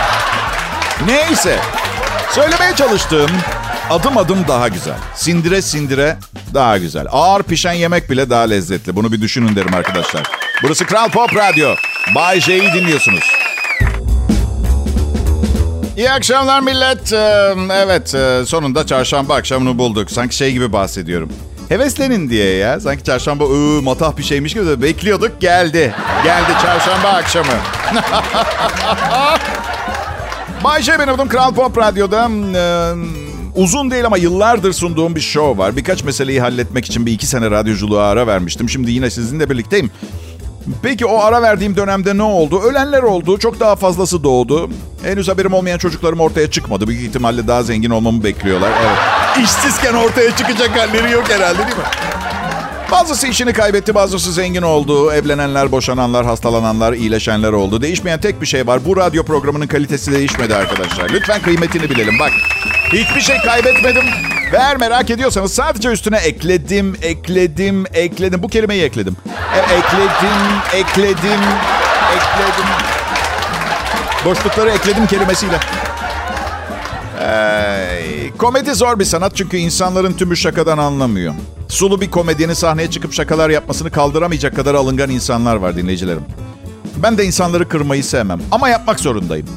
Neyse. 1.08 1.60
Söylemeye 2.32 2.75
çalıştığım 2.75 3.32
adım 3.89 4.18
adım 4.18 4.38
daha 4.48 4.68
güzel. 4.68 4.98
Sindire 5.15 5.62
sindire 5.62 6.18
daha 6.54 6.77
güzel. 6.77 7.06
Ağır 7.12 7.44
pişen 7.44 7.74
yemek 7.74 8.10
bile 8.10 8.30
daha 8.30 8.42
lezzetli. 8.42 8.96
Bunu 8.96 9.12
bir 9.12 9.22
düşünün 9.22 9.56
derim 9.56 9.74
arkadaşlar. 9.74 10.24
Burası 10.63 10.86
Kral 10.86 11.10
Pop 11.10 11.36
Radyo. 11.36 11.75
Bay 12.15 12.42
J'yi 12.42 12.74
dinliyorsunuz. 12.74 13.24
İyi 15.98 16.12
akşamlar 16.12 16.60
millet. 16.60 17.13
Ee, 17.13 17.54
Evet 17.72 18.15
e, 18.15 18.44
sonunda 18.46 18.88
çarşamba 18.88 19.36
akşamını 19.36 19.77
bulduk. 19.77 20.12
Sanki 20.12 20.36
şey 20.36 20.51
gibi 20.51 20.74
bahsediyorum. 20.74 21.30
Heveslenin 21.70 22.30
diye 22.30 22.56
ya. 22.56 22.80
Sanki 22.80 23.04
çarşamba 23.04 23.44
ıı, 23.46 23.82
matah 23.82 24.18
bir 24.18 24.24
şeymiş 24.24 24.54
gibi 24.54 24.82
bekliyorduk 24.82 25.42
geldi. 25.42 25.94
Geldi 26.24 26.51
çarşamba 26.62 27.08
akşamı. 27.08 27.54
Bay 30.63 30.82
J 30.82 31.00
benim 31.00 31.13
adım 31.13 31.27
Kral 31.27 31.54
Pop 31.54 31.77
Radyo'da. 31.77 32.30
Uzun 33.55 33.91
değil 33.91 34.05
ama 34.05 34.17
yıllardır 34.17 34.74
sunduğum 34.74 35.15
bir 35.15 35.21
show 35.21 35.63
var. 35.63 35.75
Birkaç 35.77 36.03
meseleyi 36.03 36.41
halletmek 36.41 36.85
için 36.85 37.05
bir 37.05 37.12
iki 37.12 37.27
sene 37.27 37.51
radyoculuğa 37.51 38.07
ara 38.09 38.27
vermiştim. 38.27 38.69
Şimdi 38.69 38.91
yine 38.91 39.09
sizinle 39.09 39.50
birlikteyim. 39.50 39.91
Peki 40.83 41.05
o 41.05 41.19
ara 41.19 41.41
verdiğim 41.41 41.75
dönemde 41.75 42.17
ne 42.17 42.24
oldu? 42.24 42.62
Ölenler 42.62 43.03
oldu. 43.03 43.38
Çok 43.39 43.59
daha 43.59 43.75
fazlası 43.75 44.24
doğdu. 44.24 44.69
Henüz 45.03 45.27
haberim 45.27 45.53
olmayan 45.53 45.77
çocuklarım 45.77 46.19
ortaya 46.19 46.51
çıkmadı. 46.51 46.88
Büyük 46.88 47.09
ihtimalle 47.09 47.47
daha 47.47 47.63
zengin 47.63 47.89
olmamı 47.89 48.24
bekliyorlar. 48.24 48.71
Evet. 48.81 49.45
İşsizken 49.45 49.93
ortaya 49.93 50.35
çıkacak 50.35 50.79
halleri 50.79 51.12
yok 51.12 51.29
herhalde 51.29 51.57
değil 51.57 51.77
mi? 51.77 51.83
Bazısı 52.91 53.27
işini 53.27 53.53
kaybetti, 53.53 53.95
bazısı 53.95 54.31
zengin 54.33 54.62
oldu. 54.62 55.12
Evlenenler, 55.12 55.71
boşananlar, 55.71 56.25
hastalananlar, 56.25 56.93
iyileşenler 56.93 57.51
oldu. 57.51 57.81
Değişmeyen 57.81 58.20
tek 58.20 58.41
bir 58.41 58.46
şey 58.46 58.68
var. 58.68 58.85
Bu 58.85 58.98
radyo 58.98 59.24
programının 59.24 59.68
kalitesi 59.68 60.11
değişmedi 60.11 60.55
arkadaşlar. 60.55 61.09
Lütfen 61.09 61.41
kıymetini 61.41 61.89
bilelim. 61.89 62.20
Bak, 62.20 62.31
hiçbir 62.96 63.22
şey 63.22 63.38
kaybetmedim. 63.38 64.03
Ve 64.51 64.58
eğer 64.58 64.77
merak 64.77 65.10
ediyorsanız 65.10 65.53
sadece 65.53 65.90
üstüne 65.90 66.18
ekledim, 66.18 66.96
ekledim, 67.01 67.86
ekledim. 67.94 68.44
Bu 68.44 68.48
kelimeyi 68.48 68.84
ekledim. 68.84 69.18
E, 69.55 69.60
ekledim, 69.60 70.42
ekledim, 70.74 71.42
ekledim. 72.16 72.70
Boşlukları 74.25 74.70
ekledim 74.70 75.08
kelimesiyle. 75.08 75.60
Ee, 77.22 78.31
komedi 78.38 78.75
zor 78.75 79.00
bir 79.00 79.05
sanat 79.05 79.36
çünkü 79.36 79.58
insanların 79.58 80.14
tümü 80.14 80.38
şakadan 80.38 80.77
anlamıyor. 80.77 81.34
Sulu 81.68 82.01
bir 82.01 82.12
komedyenin 82.12 82.53
sahneye 82.53 82.92
çıkıp 82.92 83.14
şakalar 83.14 83.50
yapmasını 83.50 83.92
kaldıramayacak 83.92 84.55
kadar 84.55 84.75
alıngan 84.75 85.10
insanlar 85.10 85.55
var 85.55 85.77
dinleyicilerim. 85.77 86.24
Ben 86.98 87.18
de 87.18 87.25
insanları 87.25 87.70
kırmayı 87.70 88.03
sevmem 88.03 88.40
ama 88.51 88.70
yapmak 88.70 89.00
zorundayım. 89.00 89.48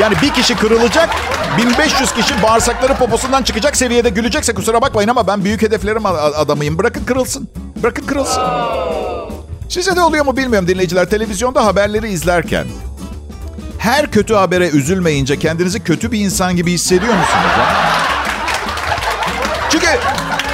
Yani 0.00 0.14
bir 0.22 0.30
kişi 0.30 0.56
kırılacak, 0.56 1.10
1500 1.58 2.12
kişi 2.12 2.42
bağırsakları 2.42 2.94
poposundan 2.94 3.42
çıkacak 3.42 3.76
seviyede 3.76 4.08
gülecekse 4.08 4.54
kusura 4.54 4.82
bakmayın 4.82 5.08
ama 5.08 5.26
ben 5.26 5.44
büyük 5.44 5.62
hedeflerim 5.62 6.06
adamıyım. 6.06 6.78
Bırakın 6.78 7.04
kırılsın. 7.04 7.48
Bırakın 7.82 8.06
kırılsın. 8.06 8.42
Size 9.68 9.96
de 9.96 10.00
oluyor 10.00 10.24
mu 10.24 10.36
bilmiyorum 10.36 10.68
dinleyiciler. 10.68 11.10
Televizyonda 11.10 11.66
haberleri 11.66 12.08
izlerken 12.08 12.66
her 13.78 14.10
kötü 14.10 14.34
habere 14.34 14.68
üzülmeyince 14.68 15.38
kendinizi 15.38 15.84
kötü 15.84 16.12
bir 16.12 16.20
insan 16.20 16.56
gibi 16.56 16.72
hissediyor 16.72 17.14
musunuz? 17.14 17.52
Çünkü 19.70 19.86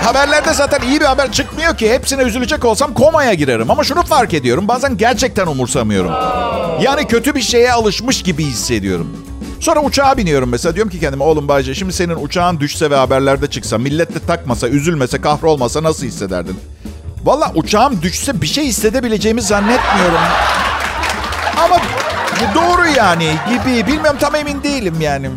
haberlerde 0.05 0.55
zaten 0.55 0.83
iyi 0.83 1.01
bir 1.01 1.05
haber 1.05 1.33
çıkmıyor 1.33 1.77
ki. 1.77 1.93
Hepsine 1.93 2.23
üzülecek 2.23 2.65
olsam 2.65 2.95
komaya 2.95 3.35
girerim. 3.35 3.71
Ama 3.71 3.85
şunu 3.85 4.03
fark 4.03 4.35
ediyorum. 4.35 4.69
Bazen 4.69 4.97
gerçekten 4.97 5.47
umursamıyorum. 5.47 6.13
Yani 6.83 7.07
kötü 7.07 7.35
bir 7.35 7.43
şeye 7.43 7.73
alışmış 7.73 8.23
gibi 8.23 8.45
hissediyorum. 8.45 9.30
Sonra 9.61 9.81
uçağa 9.81 10.17
biniyorum 10.17 10.49
mesela. 10.49 10.75
Diyorum 10.75 10.93
ki 10.93 11.01
kendime 11.01 11.25
oğlum 11.25 11.49
Bayce 11.49 11.75
şimdi 11.75 11.93
senin 11.93 12.25
uçağın 12.25 12.61
düşse 12.61 12.91
ve 12.91 12.97
haberlerde 12.97 13.47
çıksa, 13.47 13.79
millet 13.79 14.15
de 14.15 14.19
takmasa, 14.27 14.69
üzülmese, 14.69 15.21
kahrolmasa 15.21 15.83
nasıl 15.83 16.07
hissederdin? 16.07 16.57
Valla 17.25 17.53
uçağım 17.55 18.03
düşse 18.03 18.41
bir 18.43 18.47
şey 18.47 18.67
hissedebileceğimi 18.67 19.43
zannetmiyorum. 19.43 20.21
Ama 21.65 21.77
doğru 22.55 22.87
yani 22.97 23.37
gibi. 23.49 23.87
Bilmiyorum 23.87 24.19
tam 24.21 24.35
emin 24.35 24.63
değilim 24.63 24.95
yani. 25.01 25.31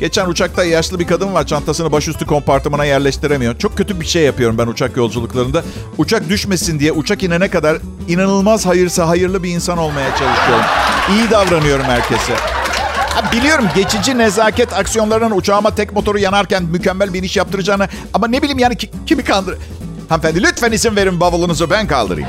Geçen 0.00 0.28
uçakta 0.28 0.64
yaşlı 0.64 0.98
bir 0.98 1.06
kadın 1.06 1.34
var. 1.34 1.46
Çantasını 1.46 1.92
başüstü 1.92 2.26
kompartımana 2.26 2.84
yerleştiremiyor. 2.84 3.58
Çok 3.58 3.76
kötü 3.76 4.00
bir 4.00 4.06
şey 4.06 4.22
yapıyorum 4.22 4.58
ben 4.58 4.66
uçak 4.66 4.96
yolculuklarında. 4.96 5.62
Uçak 5.98 6.28
düşmesin 6.28 6.80
diye 6.80 6.92
uçak 6.92 7.22
inene 7.22 7.48
kadar 7.48 7.78
inanılmaz 8.08 8.66
hayırsa 8.66 9.08
hayırlı 9.08 9.42
bir 9.42 9.50
insan 9.50 9.78
olmaya 9.78 10.10
çalışıyorum. 10.10 10.64
İyi 11.10 11.30
davranıyorum 11.30 11.84
herkese. 11.84 12.57
Biliyorum 13.32 13.68
geçici 13.74 14.18
nezaket 14.18 14.72
aksiyonlarının 14.72 15.30
uçağıma 15.36 15.74
tek 15.74 15.92
motoru 15.92 16.18
yanarken 16.18 16.62
mükemmel 16.62 17.14
bir 17.14 17.22
iş 17.22 17.36
yaptıracağını... 17.36 17.88
Ama 18.14 18.28
ne 18.28 18.42
bileyim 18.42 18.58
yani 18.58 18.76
ki, 18.76 18.90
kimi 19.06 19.24
kandır... 19.24 19.58
Hanımefendi 20.08 20.42
lütfen 20.42 20.72
izin 20.72 20.96
verin 20.96 21.20
bavulunuzu 21.20 21.70
ben 21.70 21.86
kaldırayım. 21.86 22.28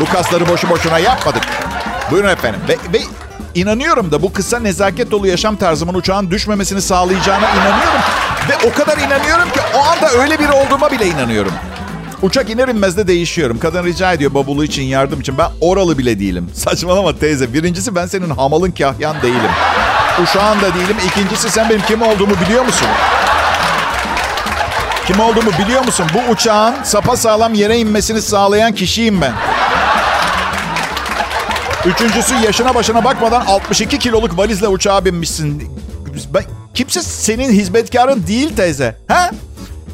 Bu 0.00 0.04
kasları 0.04 0.48
boşu 0.48 0.70
boşuna 0.70 0.98
yapmadık. 0.98 1.42
Buyurun 2.10 2.28
efendim. 2.28 2.60
Ve, 2.68 2.76
ve 2.92 3.02
inanıyorum 3.54 4.12
da 4.12 4.22
bu 4.22 4.32
kısa 4.32 4.58
nezaket 4.58 5.10
dolu 5.10 5.26
yaşam 5.26 5.56
tarzımın 5.56 5.94
uçağın 5.94 6.30
düşmemesini 6.30 6.82
sağlayacağına 6.82 7.50
inanıyorum. 7.50 8.00
Ve 8.48 8.68
o 8.68 8.72
kadar 8.72 8.98
inanıyorum 8.98 9.50
ki 9.50 9.60
o 9.76 9.78
anda 9.78 10.10
öyle 10.22 10.38
biri 10.38 10.52
olduğuma 10.52 10.90
bile 10.90 11.06
inanıyorum. 11.06 11.52
Uçak 12.22 12.50
iner 12.50 12.68
inmez 12.68 12.96
de 12.96 13.06
değişiyorum. 13.06 13.58
Kadın 13.58 13.84
rica 13.84 14.12
ediyor 14.12 14.34
babulu 14.34 14.64
için 14.64 14.82
yardım 14.82 15.20
için. 15.20 15.38
Ben 15.38 15.48
oralı 15.60 15.98
bile 15.98 16.20
değilim. 16.20 16.50
Saçmalama 16.54 17.18
teyze. 17.18 17.52
Birincisi 17.54 17.94
ben 17.94 18.06
senin 18.06 18.30
hamalın 18.30 18.70
kahyan 18.70 19.22
değilim. 19.22 19.50
Uşağın 20.22 20.60
da 20.60 20.74
değilim. 20.74 20.96
İkincisi 21.06 21.50
sen 21.50 21.70
benim 21.70 21.82
kim 21.82 22.02
olduğumu 22.02 22.34
biliyor 22.46 22.64
musun? 22.64 22.88
Kim 25.06 25.20
olduğumu 25.20 25.50
biliyor 25.64 25.84
musun? 25.84 26.06
Bu 26.14 26.32
uçağın 26.32 26.74
sapa 26.82 27.16
sağlam 27.16 27.54
yere 27.54 27.78
inmesini 27.78 28.22
sağlayan 28.22 28.72
kişiyim 28.74 29.20
ben. 29.20 29.32
Üçüncüsü 31.86 32.34
yaşına 32.34 32.74
başına 32.74 33.04
bakmadan 33.04 33.46
62 33.46 33.98
kiloluk 33.98 34.38
valizle 34.38 34.68
uçağa 34.68 35.04
binmişsin. 35.04 35.70
Ben, 36.34 36.44
kimse 36.74 37.02
senin 37.02 37.52
hizmetkarın 37.52 38.26
değil 38.26 38.56
teyze. 38.56 38.96
Ha? 39.08 39.30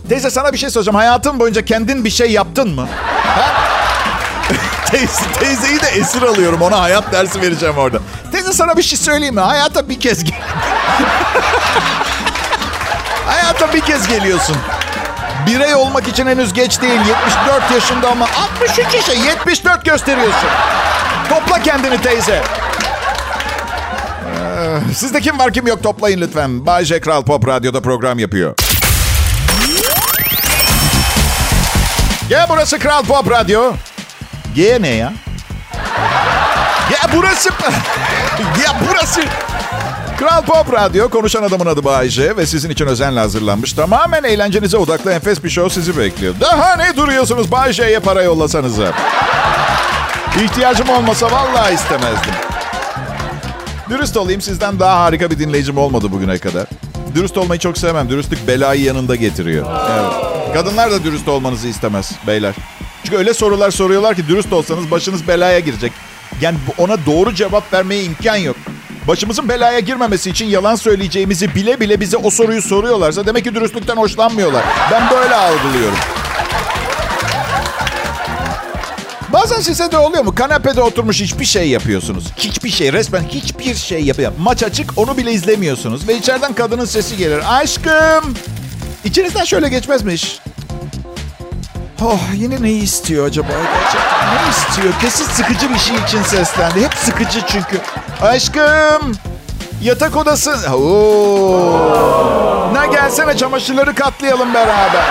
Teyze 0.08 0.30
sana 0.30 0.52
bir 0.52 0.58
şey 0.58 0.70
soracağım. 0.70 0.96
Hayatın 0.96 1.40
boyunca 1.40 1.64
kendin 1.64 2.04
bir 2.04 2.10
şey 2.10 2.30
yaptın 2.30 2.68
mı? 2.74 2.88
Teyze, 4.90 5.22
teyzeyi 5.40 5.80
de 5.82 5.86
esir 5.86 6.22
alıyorum. 6.22 6.62
Ona 6.62 6.80
hayat 6.80 7.12
dersi 7.12 7.40
vereceğim 7.42 7.78
orada. 7.78 7.98
Teyze 8.32 8.52
sana 8.52 8.76
bir 8.76 8.82
şey 8.82 8.98
söyleyeyim 8.98 9.34
mi? 9.34 9.40
Hayata 9.40 9.88
bir 9.88 10.00
kez 10.00 10.24
gel. 10.24 10.34
Hayata 13.26 13.72
bir 13.74 13.80
kez 13.80 14.08
geliyorsun. 14.08 14.56
Birey 15.46 15.74
olmak 15.74 16.08
için 16.08 16.26
henüz 16.26 16.52
geç 16.52 16.82
değil. 16.82 17.00
74 17.08 17.70
yaşında 17.74 18.10
ama 18.10 18.26
63 18.60 18.94
yaşa 18.94 19.12
74 19.12 19.84
gösteriyorsun. 19.84 20.48
Topla 21.28 21.62
kendini 21.62 22.02
teyze. 22.02 22.42
Ee, 24.36 24.94
sizde 24.94 25.20
kim 25.20 25.38
var 25.38 25.52
kim 25.52 25.66
yok 25.66 25.82
toplayın 25.82 26.20
lütfen. 26.20 26.66
Bay 26.66 26.84
J. 26.84 27.00
Kral 27.00 27.22
Pop 27.22 27.48
Radyo'da 27.48 27.80
program 27.80 28.18
yapıyor. 28.18 28.54
Ya 32.30 32.46
burası 32.50 32.78
Kral 32.78 33.02
Pop 33.02 33.30
Radyo. 33.30 33.72
G 34.54 34.82
ne 34.82 34.88
ya? 34.88 35.12
Ya 36.92 37.10
burası... 37.16 37.48
ya 38.64 38.74
burası... 38.88 39.20
Kral 40.18 40.42
Pop 40.42 40.72
Radyo, 40.72 41.10
konuşan 41.10 41.42
adamın 41.42 41.66
adı 41.66 41.84
Bayece 41.84 42.36
ve 42.36 42.46
sizin 42.46 42.70
için 42.70 42.86
özenle 42.86 43.20
hazırlanmış. 43.20 43.72
Tamamen 43.72 44.24
eğlencenize 44.24 44.76
odaklı 44.76 45.12
enfes 45.12 45.44
bir 45.44 45.50
show 45.50 45.74
sizi 45.74 45.98
bekliyor. 45.98 46.34
Daha 46.40 46.76
ne 46.76 46.96
duruyorsunuz 46.96 47.52
Bayece'ye 47.52 47.98
para 47.98 48.22
yollasanıza. 48.22 48.92
İhtiyacım 50.44 50.88
olmasa 50.88 51.30
vallahi 51.30 51.74
istemezdim. 51.74 52.34
Dürüst 53.90 54.16
olayım 54.16 54.40
sizden 54.40 54.80
daha 54.80 55.00
harika 55.00 55.30
bir 55.30 55.38
dinleyicim 55.38 55.78
olmadı 55.78 56.12
bugüne 56.12 56.38
kadar. 56.38 56.66
Dürüst 57.14 57.38
olmayı 57.38 57.60
çok 57.60 57.78
sevmem. 57.78 58.08
Dürüstlük 58.08 58.48
belayı 58.48 58.82
yanında 58.82 59.16
getiriyor. 59.16 59.66
Evet. 59.92 60.33
Kadınlar 60.54 60.90
da 60.90 61.04
dürüst 61.04 61.28
olmanızı 61.28 61.68
istemez 61.68 62.12
beyler. 62.26 62.54
Çünkü 63.04 63.16
öyle 63.16 63.34
sorular 63.34 63.70
soruyorlar 63.70 64.14
ki 64.14 64.28
dürüst 64.28 64.52
olsanız 64.52 64.90
başınız 64.90 65.28
belaya 65.28 65.58
girecek. 65.58 65.92
Yani 66.40 66.56
ona 66.78 67.06
doğru 67.06 67.34
cevap 67.34 67.72
vermeye 67.72 68.04
imkan 68.04 68.36
yok. 68.36 68.56
Başımızın 69.08 69.48
belaya 69.48 69.80
girmemesi 69.80 70.30
için 70.30 70.46
yalan 70.46 70.74
söyleyeceğimizi 70.74 71.54
bile 71.54 71.80
bile 71.80 72.00
bize 72.00 72.16
o 72.16 72.30
soruyu 72.30 72.62
soruyorlarsa 72.62 73.26
demek 73.26 73.44
ki 73.44 73.54
dürüstlükten 73.54 73.96
hoşlanmıyorlar. 73.96 74.64
Ben 74.90 75.10
böyle 75.10 75.34
algılıyorum. 75.34 75.98
Bazen 79.32 79.60
size 79.60 79.92
de 79.92 79.98
oluyor 79.98 80.24
mu? 80.24 80.34
Kanepede 80.34 80.80
oturmuş 80.80 81.20
hiçbir 81.20 81.44
şey 81.44 81.68
yapıyorsunuz. 81.68 82.24
Hiçbir 82.36 82.70
şey, 82.70 82.92
resmen 82.92 83.22
hiçbir 83.28 83.74
şey 83.74 84.04
yapıyor. 84.04 84.32
Maç 84.38 84.62
açık, 84.62 84.98
onu 84.98 85.16
bile 85.16 85.32
izlemiyorsunuz. 85.32 86.08
Ve 86.08 86.16
içeriden 86.16 86.52
kadının 86.52 86.84
sesi 86.84 87.16
gelir. 87.16 87.58
Aşkım! 87.58 88.34
İçinizden 89.04 89.44
şöyle 89.44 89.68
geçmezmiş. 89.68 90.38
Oh 92.04 92.20
yine 92.34 92.62
neyi 92.62 92.82
istiyor 92.82 93.26
acaba? 93.26 93.48
Gerçekten 93.48 94.34
ne 94.34 94.50
istiyor? 94.50 94.94
Kesin 95.00 95.24
sıkıcı 95.24 95.74
bir 95.74 95.78
şey 95.78 95.96
için 95.96 96.22
seslendi. 96.22 96.84
Hep 96.84 96.94
sıkıcı 96.94 97.40
çünkü. 97.46 97.80
Aşkım! 98.22 99.12
Yatak 99.82 100.16
odası... 100.16 100.56
Oo. 100.74 102.70
Ne 102.74 102.86
gelsene 102.86 103.36
çamaşırları 103.36 103.94
katlayalım 103.94 104.54
beraber. 104.54 105.04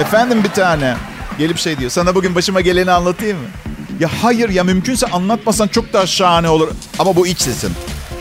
Efendim 0.00 0.44
bir 0.44 0.50
tane. 0.50 0.96
Gelip 1.38 1.58
şey 1.58 1.78
diyor. 1.78 1.90
Sana 1.90 2.14
bugün 2.14 2.34
başıma 2.34 2.60
geleni 2.60 2.92
anlatayım 2.92 3.38
mı? 3.38 3.48
Ya 4.00 4.08
hayır 4.22 4.48
ya 4.48 4.64
mümkünse 4.64 5.06
anlatmasan 5.06 5.68
çok 5.68 5.92
daha 5.92 6.06
şahane 6.06 6.48
olur. 6.48 6.68
Ama 6.98 7.16
bu 7.16 7.26
iç 7.26 7.40
sesim. 7.40 7.74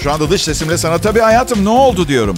Şu 0.03 0.11
anda 0.11 0.29
dış 0.29 0.43
sesimle 0.43 0.77
sana 0.77 0.97
tabii 0.97 1.19
hayatım 1.19 1.65
ne 1.65 1.69
oldu 1.69 2.07
diyorum. 2.07 2.37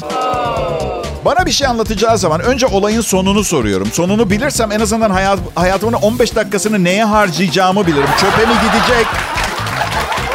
Bana 1.26 1.46
bir 1.46 1.52
şey 1.52 1.68
anlatacağı 1.68 2.18
zaman 2.18 2.42
önce 2.42 2.68
olayın 2.68 3.02
sonunu 3.02 3.44
soruyorum. 3.44 3.92
Sonunu 3.92 4.30
bilirsem 4.30 4.72
en 4.72 4.80
azından 4.80 5.10
hayat, 5.10 5.40
hayatımın 5.56 5.94
15 5.94 6.36
dakikasını 6.36 6.84
neye 6.84 7.04
harcayacağımı 7.04 7.88
bilirim. 7.88 8.10
Çöpe 8.20 8.46
mi 8.46 8.54
gidecek? 8.64 9.06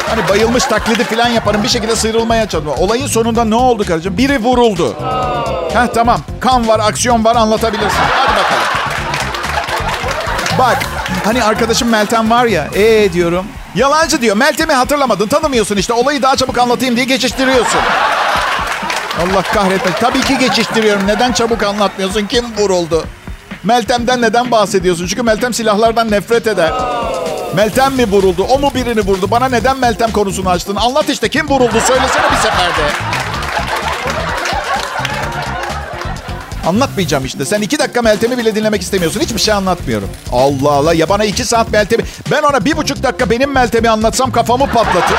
Hani 0.09 0.29
bayılmış 0.29 0.63
taklidi 0.63 1.03
falan 1.03 1.27
yaparım. 1.27 1.63
Bir 1.63 1.67
şekilde 1.67 1.95
sıyrılmaya 1.95 2.49
çalışıyorum. 2.49 2.83
Olayın 2.83 3.07
sonunda 3.07 3.43
ne 3.45 3.55
oldu 3.55 3.83
karıcığım? 3.87 4.17
Biri 4.17 4.43
vuruldu. 4.43 4.95
Heh 5.73 5.87
tamam. 5.93 6.21
Kan 6.39 6.67
var, 6.67 6.79
aksiyon 6.79 7.25
var 7.25 7.35
anlatabilirsin. 7.35 7.97
Hadi 8.11 8.31
bakalım. 8.39 8.63
Bak 10.59 10.77
hani 11.25 11.43
arkadaşım 11.43 11.89
Meltem 11.89 12.29
var 12.31 12.45
ya. 12.45 12.67
Ee 12.75 13.13
diyorum. 13.13 13.45
Yalancı 13.77 14.21
diyor. 14.21 14.37
Meltem'i 14.37 14.73
hatırlamadın. 14.73 15.27
Tanımıyorsun 15.27 15.77
işte. 15.77 15.93
Olayı 15.93 16.21
daha 16.21 16.35
çabuk 16.35 16.57
anlatayım 16.57 16.95
diye 16.95 17.05
geçiştiriyorsun. 17.05 17.79
Allah 19.19 19.41
kahretmesin. 19.41 19.99
Tabii 19.99 20.21
ki 20.21 20.37
geçiştiriyorum. 20.37 21.07
Neden 21.07 21.31
çabuk 21.31 21.63
anlatmıyorsun? 21.63 22.27
Kim 22.27 22.45
vuruldu? 22.57 23.05
Meltem'den 23.63 24.21
neden 24.21 24.51
bahsediyorsun? 24.51 25.07
Çünkü 25.07 25.23
Meltem 25.23 25.53
silahlardan 25.53 26.11
nefret 26.11 26.47
eder. 26.47 26.71
Meltem 27.55 27.93
mi 27.93 28.11
vuruldu? 28.11 28.43
O 28.43 28.59
mu 28.59 28.71
birini 28.75 29.01
vurdu? 29.01 29.31
Bana 29.31 29.49
neden 29.49 29.79
Meltem 29.79 30.11
konusunu 30.11 30.49
açtın? 30.49 30.75
Anlat 30.75 31.09
işte 31.09 31.29
kim 31.29 31.47
vuruldu? 31.49 31.81
Söylesene 31.87 32.31
bir 32.31 32.37
seferde. 32.37 32.83
Anlatmayacağım 36.67 37.25
işte. 37.25 37.45
Sen 37.45 37.61
iki 37.61 37.79
dakika 37.79 38.01
Meltem'i 38.01 38.37
bile 38.37 38.55
dinlemek 38.55 38.81
istemiyorsun. 38.81 39.19
Hiçbir 39.19 39.39
şey 39.39 39.53
anlatmıyorum. 39.53 40.09
Allah 40.31 40.71
Allah. 40.71 40.93
Ya 40.93 41.09
bana 41.09 41.25
iki 41.25 41.45
saat 41.45 41.71
Meltem'i... 41.71 42.03
Ben 42.31 42.43
ona 42.43 42.65
bir 42.65 42.77
buçuk 42.77 43.03
dakika 43.03 43.29
benim 43.29 43.51
Meltem'i 43.51 43.89
anlatsam 43.89 44.31
kafamı 44.31 44.67
patlatır. 44.67 45.17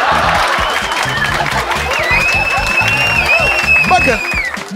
Bakın 3.90 4.16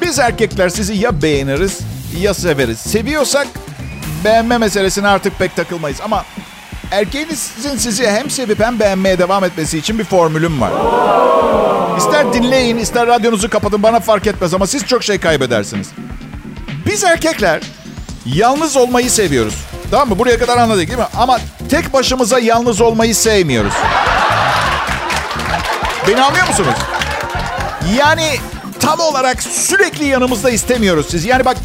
biz 0.00 0.18
erkekler 0.18 0.68
sizi 0.68 0.94
ya 0.94 1.22
beğeniriz 1.22 1.78
ya 2.20 2.34
severiz. 2.34 2.78
Seviyorsak 2.78 3.46
beğenme 4.24 4.58
meselesine 4.58 5.08
artık 5.08 5.38
pek 5.38 5.56
takılmayız. 5.56 6.00
Ama 6.04 6.24
erkeğinizin 6.90 7.76
sizi 7.76 8.06
hem 8.06 8.30
sevip 8.30 8.60
hem 8.60 8.80
beğenmeye 8.80 9.18
devam 9.18 9.44
etmesi 9.44 9.78
için 9.78 9.98
bir 9.98 10.04
formülüm 10.04 10.60
var. 10.60 10.72
İster 11.98 12.32
dinleyin 12.32 12.76
ister 12.76 13.06
radyonuzu 13.06 13.50
kapatın 13.50 13.82
bana 13.82 14.00
fark 14.00 14.26
etmez 14.26 14.54
ama 14.54 14.66
siz 14.66 14.86
çok 14.86 15.04
şey 15.04 15.18
kaybedersiniz. 15.18 15.88
Biz 16.86 17.04
erkekler 17.04 17.60
yalnız 18.26 18.76
olmayı 18.76 19.10
seviyoruz. 19.10 19.54
Tamam 19.90 20.08
mı? 20.08 20.18
Buraya 20.18 20.38
kadar 20.38 20.56
anladık 20.56 20.88
değil 20.88 20.98
mi? 20.98 21.06
Ama 21.16 21.38
tek 21.70 21.92
başımıza 21.92 22.38
yalnız 22.38 22.80
olmayı 22.80 23.14
sevmiyoruz. 23.14 23.72
Beni 26.08 26.22
anlıyor 26.22 26.48
musunuz? 26.48 26.74
Yani 27.98 28.28
tam 28.80 29.00
olarak 29.00 29.42
sürekli 29.42 30.04
yanımızda 30.04 30.50
istemiyoruz 30.50 31.06
siz. 31.10 31.24
Yani 31.24 31.44
bak 31.44 31.56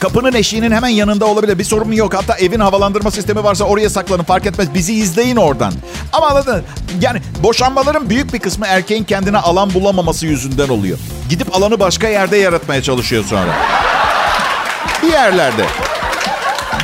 kapının 0.00 0.32
eşiğinin 0.32 0.70
hemen 0.70 0.88
yanında 0.88 1.26
olabilir. 1.26 1.58
Bir 1.58 1.64
sorun 1.64 1.92
yok. 1.92 2.14
Hatta 2.14 2.34
evin 2.34 2.60
havalandırma 2.60 3.10
sistemi 3.10 3.44
varsa 3.44 3.64
oraya 3.64 3.90
saklanın 3.90 4.22
fark 4.24 4.46
etmez. 4.46 4.74
Bizi 4.74 4.94
izleyin 4.94 5.36
oradan. 5.36 5.72
Ama 6.12 6.26
anladın 6.26 6.64
Yani 7.00 7.22
boşanmaların 7.42 8.10
büyük 8.10 8.32
bir 8.34 8.38
kısmı 8.38 8.66
erkeğin 8.66 9.04
kendine 9.04 9.38
alan 9.38 9.74
bulamaması 9.74 10.26
yüzünden 10.26 10.68
oluyor. 10.68 10.98
Gidip 11.30 11.56
alanı 11.56 11.80
başka 11.80 12.08
yerde 12.08 12.36
yaratmaya 12.36 12.82
çalışıyor 12.82 13.24
sonra. 13.24 13.54
Bir 15.02 15.08
yerlerde. 15.12 15.62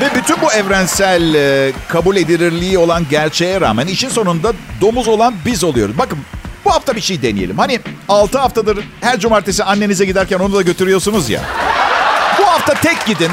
Ve 0.00 0.14
bütün 0.14 0.40
bu 0.40 0.52
evrensel 0.52 1.34
e, 1.34 1.72
kabul 1.88 2.16
edilirliği 2.16 2.78
olan 2.78 3.06
gerçeğe 3.10 3.60
rağmen 3.60 3.86
işin 3.86 4.08
sonunda 4.08 4.52
domuz 4.80 5.08
olan 5.08 5.34
biz 5.44 5.64
oluyoruz. 5.64 5.98
Bakın 5.98 6.18
bu 6.64 6.70
hafta 6.72 6.96
bir 6.96 7.00
şey 7.00 7.22
deneyelim. 7.22 7.58
Hani 7.58 7.80
6 8.08 8.38
haftadır 8.38 8.78
her 9.00 9.20
cumartesi 9.20 9.64
annenize 9.64 10.04
giderken 10.04 10.38
onu 10.38 10.54
da 10.54 10.62
götürüyorsunuz 10.62 11.30
ya. 11.30 11.40
Bu 12.38 12.46
hafta 12.46 12.74
tek 12.74 13.06
gidin. 13.06 13.30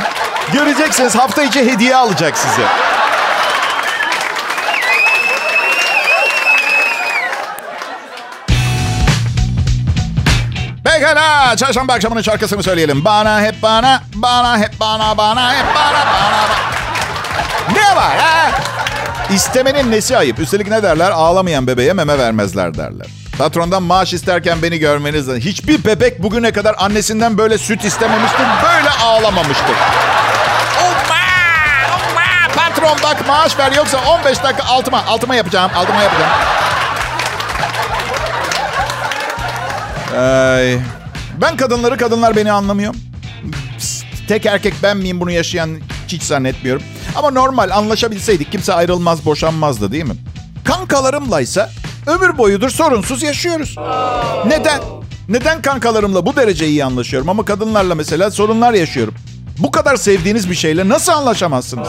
Göreceksiniz 0.53 1.15
hafta 1.15 1.43
içi 1.43 1.71
hediye 1.71 1.95
alacak 1.95 2.37
size. 2.37 2.67
Pekala. 10.99 11.57
Çarşamba 11.57 11.93
akşamının 11.93 12.21
şarkısını 12.21 12.63
söyleyelim. 12.63 13.05
Bana 13.05 13.41
hep 13.41 13.61
bana, 13.61 14.01
bana 14.15 14.57
hep 14.57 14.79
bana, 14.79 15.17
bana 15.17 15.53
hep 15.53 15.65
bana, 15.75 16.05
bana. 16.05 16.13
bana. 16.13 17.77
Ne 17.77 17.95
var 17.95 18.17
ha? 18.17 18.51
İstemenin 19.29 19.91
nesi 19.91 20.17
ayıp? 20.17 20.39
Üstelik 20.39 20.67
ne 20.67 20.83
derler? 20.83 21.11
Ağlamayan 21.11 21.67
bebeğe 21.67 21.93
meme 21.93 22.17
vermezler 22.17 22.73
derler. 22.73 23.07
Patrondan 23.37 23.83
maaş 23.83 24.13
isterken 24.13 24.61
beni 24.61 24.79
görmeniz. 24.79 25.27
Hiçbir 25.27 25.85
bebek 25.85 26.23
bugüne 26.23 26.51
kadar 26.51 26.75
annesinden 26.77 27.37
böyle 27.37 27.57
süt 27.57 27.85
istememiştir, 27.85 28.45
böyle 28.63 28.89
ağlamamıştır. 28.89 29.75
Umma! 30.81 31.21
Umma! 31.95 32.55
Patron 32.55 32.97
bak 33.03 33.27
maaş 33.27 33.59
ver 33.59 33.71
yoksa 33.71 33.97
15 34.07 34.43
dakika 34.43 34.63
altıma, 34.63 35.03
altıma 35.07 35.35
yapacağım, 35.35 35.71
altıma 35.75 36.03
yapacağım. 36.03 36.31
Ay. 40.17 40.79
Ben 41.41 41.57
kadınları, 41.57 41.97
kadınlar 41.97 42.35
beni 42.35 42.51
anlamıyor. 42.51 42.95
Tek 44.27 44.45
erkek 44.45 44.73
ben 44.83 44.97
miyim 44.97 45.19
bunu 45.19 45.31
yaşayan 45.31 45.69
hiç 46.07 46.23
zannetmiyorum. 46.23 46.83
Ama 47.15 47.31
normal 47.31 47.69
anlaşabilseydik 47.69 48.51
kimse 48.51 48.73
ayrılmaz, 48.73 49.25
boşanmazdı 49.25 49.91
değil 49.91 50.03
mi? 50.05 50.15
Kankalarımlaysa 50.63 51.69
ömür 52.07 52.37
boyudur 52.37 52.69
sorunsuz 52.69 53.23
yaşıyoruz. 53.23 53.75
Neden? 54.47 54.81
Neden 55.29 55.61
kankalarımla 55.61 56.25
bu 56.25 56.35
derece 56.35 56.67
iyi 56.67 56.85
anlaşıyorum 56.85 57.29
ama 57.29 57.45
kadınlarla 57.45 57.95
mesela 57.95 58.31
sorunlar 58.31 58.73
yaşıyorum? 58.73 59.13
Bu 59.59 59.71
kadar 59.71 59.95
sevdiğiniz 59.95 60.49
bir 60.49 60.55
şeyle 60.55 60.89
nasıl 60.89 61.11
anlaşamazsınız? 61.11 61.87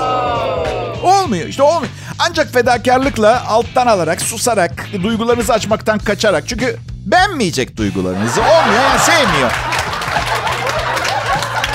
Olmuyor 1.03 1.49
işte 1.49 1.63
olmuyor. 1.63 1.93
Ancak 2.19 2.53
fedakarlıkla 2.53 3.47
alttan 3.49 3.87
alarak, 3.87 4.23
susarak, 4.23 4.89
duygularınızı 5.03 5.53
açmaktan 5.53 5.99
kaçarak. 5.99 6.49
Çünkü 6.49 6.77
beğenmeyecek 7.07 7.77
duygularınızı. 7.77 8.41
Olmuyor 8.41 8.83
yani 8.83 9.01
sevmiyor. 9.01 9.51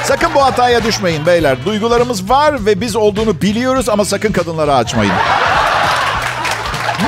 Sakın 0.03 0.35
bu 0.35 0.43
hataya 0.43 0.83
düşmeyin 0.83 1.25
beyler. 1.25 1.65
Duygularımız 1.65 2.29
var 2.29 2.65
ve 2.65 2.81
biz 2.81 2.95
olduğunu 2.95 3.41
biliyoruz 3.41 3.89
ama 3.89 4.05
sakın 4.05 4.31
kadınlara 4.31 4.75
açmayın. 4.75 5.13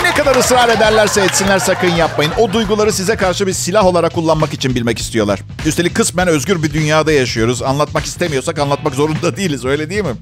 Ne 0.03 0.13
kadar 0.13 0.35
ısrar 0.35 0.69
ederlerse 0.69 1.21
etsinler 1.21 1.59
sakın 1.59 1.87
yapmayın. 1.87 2.31
O 2.37 2.53
duyguları 2.53 2.93
size 2.93 3.15
karşı 3.15 3.47
bir 3.47 3.53
silah 3.53 3.85
olarak 3.85 4.13
kullanmak 4.13 4.53
için 4.53 4.75
bilmek 4.75 4.99
istiyorlar. 4.99 5.39
Üstelik 5.65 5.95
kısmen 5.95 6.27
özgür 6.27 6.63
bir 6.63 6.73
dünyada 6.73 7.11
yaşıyoruz. 7.11 7.61
Anlatmak 7.61 8.05
istemiyorsak 8.05 8.59
anlatmak 8.59 8.93
zorunda 8.93 9.35
değiliz 9.37 9.65
öyle 9.65 9.89
değil 9.89 10.03
mi? 10.03 10.13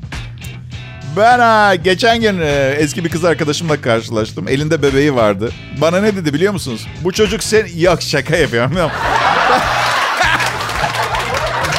Ben 1.18 1.40
ha, 1.40 1.76
geçen 1.76 2.22
gün 2.22 2.42
e, 2.42 2.76
eski 2.80 3.06
bir 3.06 3.10
kız 3.10 3.26
arkadaşımla 3.26 3.82
karşılaştım. 3.82 4.48
Elinde 4.48 4.82
bebeği 4.82 5.16
vardı. 5.16 5.52
Bana 5.82 6.02
ne 6.02 6.16
dedi 6.16 6.34
biliyor 6.34 6.54
musunuz? 6.54 6.88
Bu 7.04 7.12
çocuk 7.12 7.44
sen... 7.44 7.68
Yok 7.78 8.02
şaka 8.02 8.36
yapıyorum. 8.36 8.76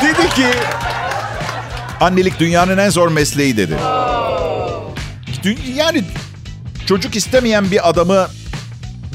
dedi 0.02 0.28
ki... 0.34 0.46
Annelik 2.00 2.40
dünyanın 2.40 2.78
en 2.78 2.90
zor 2.90 3.08
mesleği 3.08 3.56
dedi. 3.56 3.74
Yani 5.74 6.04
çocuk 6.86 7.16
istemeyen 7.16 7.70
bir 7.70 7.88
adamı 7.88 8.26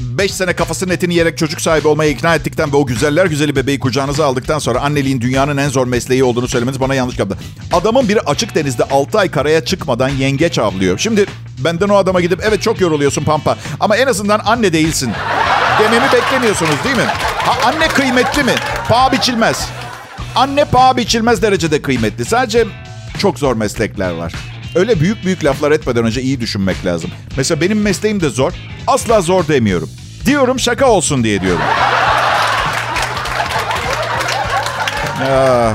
5 0.00 0.34
sene 0.34 0.52
kafasının 0.52 0.92
etini 0.92 1.12
yiyerek 1.12 1.38
çocuk 1.38 1.60
sahibi 1.60 1.88
olmaya 1.88 2.10
ikna 2.10 2.34
ettikten 2.34 2.72
ve 2.72 2.76
o 2.76 2.86
güzeller 2.86 3.26
güzeli 3.26 3.56
bebeği 3.56 3.78
kucağınıza 3.78 4.26
aldıktan 4.26 4.58
sonra 4.58 4.80
anneliğin 4.80 5.20
dünyanın 5.20 5.56
en 5.56 5.68
zor 5.68 5.86
mesleği 5.86 6.24
olduğunu 6.24 6.48
söylemeniz 6.48 6.80
bana 6.80 6.94
yanlış 6.94 7.16
geldi. 7.16 7.34
Adamın 7.72 8.08
biri 8.08 8.20
açık 8.20 8.54
denizde 8.54 8.84
6 8.84 9.18
ay 9.18 9.30
karaya 9.30 9.64
çıkmadan 9.64 10.08
yengeç 10.08 10.58
avlıyor. 10.58 10.98
Şimdi 10.98 11.26
benden 11.58 11.88
o 11.88 11.96
adama 11.96 12.20
gidip 12.20 12.40
evet 12.48 12.62
çok 12.62 12.80
yoruluyorsun 12.80 13.24
Pampa 13.24 13.56
ama 13.80 13.96
en 13.96 14.06
azından 14.06 14.40
anne 14.44 14.72
değilsin 14.72 15.10
dememi 15.80 16.12
beklemiyorsunuz 16.12 16.84
değil 16.84 16.96
mi? 16.96 17.06
Ha, 17.36 17.68
anne 17.68 17.88
kıymetli 17.88 18.44
mi? 18.44 18.54
Paha 18.88 19.12
biçilmez. 19.12 19.68
Anne 20.36 20.64
paha 20.64 20.96
biçilmez 20.96 21.42
derecede 21.42 21.82
kıymetli. 21.82 22.24
Sadece 22.24 22.66
çok 23.18 23.38
zor 23.38 23.56
meslekler 23.56 24.10
var. 24.10 24.32
Öyle 24.74 25.00
büyük 25.00 25.24
büyük 25.24 25.44
laflar 25.44 25.70
etmeden 25.72 26.04
önce 26.04 26.22
iyi 26.22 26.40
düşünmek 26.40 26.84
lazım. 26.86 27.10
Mesela 27.36 27.60
benim 27.60 27.80
mesleğim 27.82 28.20
de 28.20 28.28
zor. 28.28 28.52
Asla 28.86 29.20
zor 29.20 29.48
demiyorum. 29.48 29.90
Diyorum 30.26 30.60
şaka 30.60 30.86
olsun 30.86 31.24
diye 31.24 31.40
diyorum. 31.40 31.62
Ah. 35.30 35.72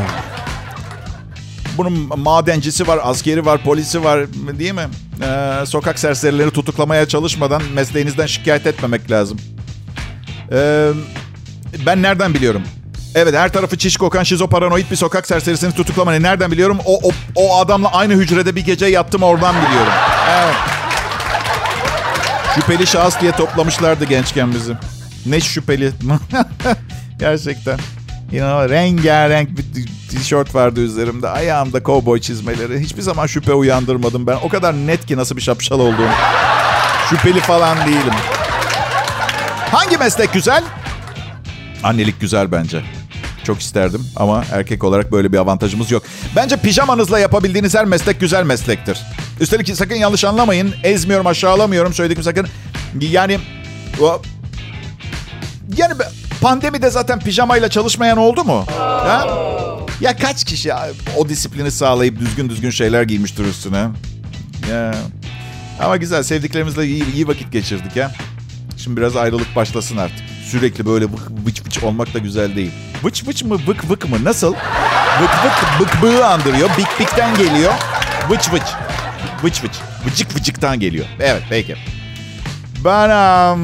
Bunun 1.78 2.20
madencisi 2.20 2.88
var, 2.88 3.00
askeri 3.04 3.46
var, 3.46 3.64
polisi 3.64 4.04
var 4.04 4.28
değil 4.60 4.74
mi? 4.74 4.88
Ee, 5.24 5.66
sokak 5.66 6.00
serserileri 6.00 6.52
tutuklamaya 6.52 7.08
çalışmadan 7.08 7.62
mesleğinizden 7.74 8.26
şikayet 8.26 8.68
etmemek 8.68 9.12
lazım. 9.12 9.40
Ee, 10.52 10.90
ben 11.86 12.02
nereden 12.02 12.34
biliyorum? 12.34 12.64
Evet 13.15 13.36
her 13.36 13.54
tarafı 13.54 13.78
çiş 13.78 13.97
kokan 13.97 14.23
şizoparanoid 14.23 14.91
bir 14.91 14.95
sokak 14.95 15.28
serserisini 15.28 15.73
tutuklamayı 15.73 16.23
nereden 16.23 16.52
biliyorum? 16.52 16.80
O, 16.86 16.99
o, 17.04 17.12
o 17.36 17.58
adamla 17.60 17.91
aynı 17.93 18.13
hücrede 18.13 18.56
bir 18.56 18.65
gece 18.65 18.86
yattım 18.86 19.23
oradan 19.23 19.56
biliyorum. 19.56 19.93
Evet. 20.30 20.56
Şüpheli 22.56 22.88
şahıs 22.88 23.21
diye 23.21 23.32
toplamışlardı 23.32 24.06
gençken 24.06 24.54
bizi. 24.54 24.73
Ne 25.26 25.39
şüpheli. 25.39 25.91
Gerçekten. 27.19 27.80
İnanılmaz. 28.32 28.69
Rengarenk 28.69 29.49
bir 29.58 29.65
tişört 30.10 30.56
vardı 30.56 30.80
üzerimde. 30.80 31.30
Ayağımda 31.30 31.84
kovboy 31.84 32.21
çizmeleri. 32.21 32.80
Hiçbir 32.80 33.02
zaman 33.02 33.28
şüphe 33.28 33.54
uyandırmadım 33.54 34.28
ben. 34.28 34.38
O 34.43 34.49
kadar 34.49 34.73
net 34.73 35.06
ki 35.06 35.17
nasıl 35.17 35.38
bir 35.38 35.41
şapşal 35.41 35.80
olduğum. 35.80 36.10
Şüpheli 37.10 37.39
falan 37.39 37.78
değilim. 37.88 38.13
Hangi 39.71 39.97
meslek 39.97 40.34
güzel? 40.34 40.63
Annelik 41.84 42.21
güzel 42.21 42.52
bence. 42.52 42.82
Çok 43.44 43.62
isterdim 43.62 44.06
ama 44.16 44.44
erkek 44.52 44.84
olarak 44.84 45.12
böyle 45.12 45.32
bir 45.32 45.38
avantajımız 45.38 45.92
yok. 45.92 46.04
Bence 46.36 46.58
pijamanızla 46.58 47.20
yapabildiğiniz 47.20 47.76
her 47.76 47.86
meslek 47.86 48.20
güzel 48.20 48.44
meslektir. 48.44 49.00
Üstelik 49.40 49.76
sakın 49.76 49.96
yanlış 49.96 50.26
anlamayın. 50.26 50.74
Ezmiyorum, 50.84 51.28
aşağılamıyorum 51.28 51.94
söyledim 51.94 52.24
sakın. 52.24 52.48
Yani 53.00 53.40
o 54.02 54.22
yani 55.78 55.94
pandemide 56.42 56.90
zaten 56.90 57.20
pijamayla 57.20 57.70
çalışmayan 57.70 58.18
oldu 58.18 58.44
mu? 58.44 58.66
Ha? 58.78 59.28
Ya 60.02 60.18
kaç 60.18 60.44
kişi 60.44 60.72
o 61.18 61.30
disiplini 61.30 61.72
sağlayıp 61.72 62.20
düzgün 62.20 62.50
düzgün 62.50 62.70
şeyler 62.70 63.04
giymiştir 63.04 63.46
üstüne? 63.46 63.88
Ya. 64.72 64.96
Ama 65.80 65.98
güzel 65.98 66.24
sevdiklerimizle 66.24 66.86
iyi, 66.86 67.14
iyi 67.14 67.28
vakit 67.28 67.52
geçirdik 67.52 67.96
ya. 67.96 68.12
Şimdi 68.78 68.98
biraz 68.98 69.16
ayrılık 69.16 69.56
başlasın 69.56 69.98
artık. 69.98 70.33
Sürekli 70.54 70.86
böyle 70.86 71.06
vık 71.06 71.32
vıç 71.46 71.66
vıç 71.66 71.84
olmak 71.84 72.13
da 72.13 72.20
güzel 72.20 72.56
değil. 72.56 72.72
Vıç 73.04 73.28
vıç 73.28 73.44
mı 73.44 73.56
vık 73.68 73.89
vık 73.89 74.10
mı 74.10 74.24
nasıl? 74.24 74.54
Vık 75.22 75.30
vık 75.46 75.82
vık 75.82 76.02
bığı 76.02 76.26
andırıyor. 76.28 76.70
Bik 76.78 77.00
bikten 77.00 77.36
geliyor. 77.36 77.74
Vıç 78.30 78.54
vıç. 78.54 78.62
Vıç 79.44 79.63
vıç. 79.63 79.72
Vıcık 80.06 80.36
vıcıktan 80.36 80.80
geliyor. 80.80 81.06
Evet 81.20 81.44
peki. 81.50 81.76
Ben 82.86 83.10
um, 83.54 83.63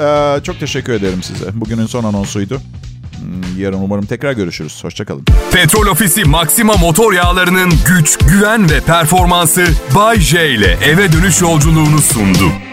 e, 0.00 0.40
çok 0.42 0.60
teşekkür 0.60 0.92
ederim 0.92 1.22
size. 1.22 1.46
Bugünün 1.52 1.86
son 1.86 2.04
anonsuydu. 2.04 2.60
Hmm, 3.20 3.60
yarın 3.60 3.78
umarım 3.78 4.06
tekrar 4.06 4.32
görüşürüz. 4.32 4.84
Hoşçakalın. 4.84 5.24
Petrol 5.52 5.86
Ofisi 5.86 6.24
Maxima 6.24 6.74
motor 6.74 7.12
yağlarının 7.12 7.72
güç, 7.88 8.18
güven 8.18 8.70
ve 8.70 8.80
performansı 8.80 9.66
Bay 9.94 10.20
J 10.20 10.50
ile 10.50 10.78
eve 10.84 11.12
dönüş 11.12 11.40
yolculuğunu 11.40 11.98
sundu. 11.98 12.65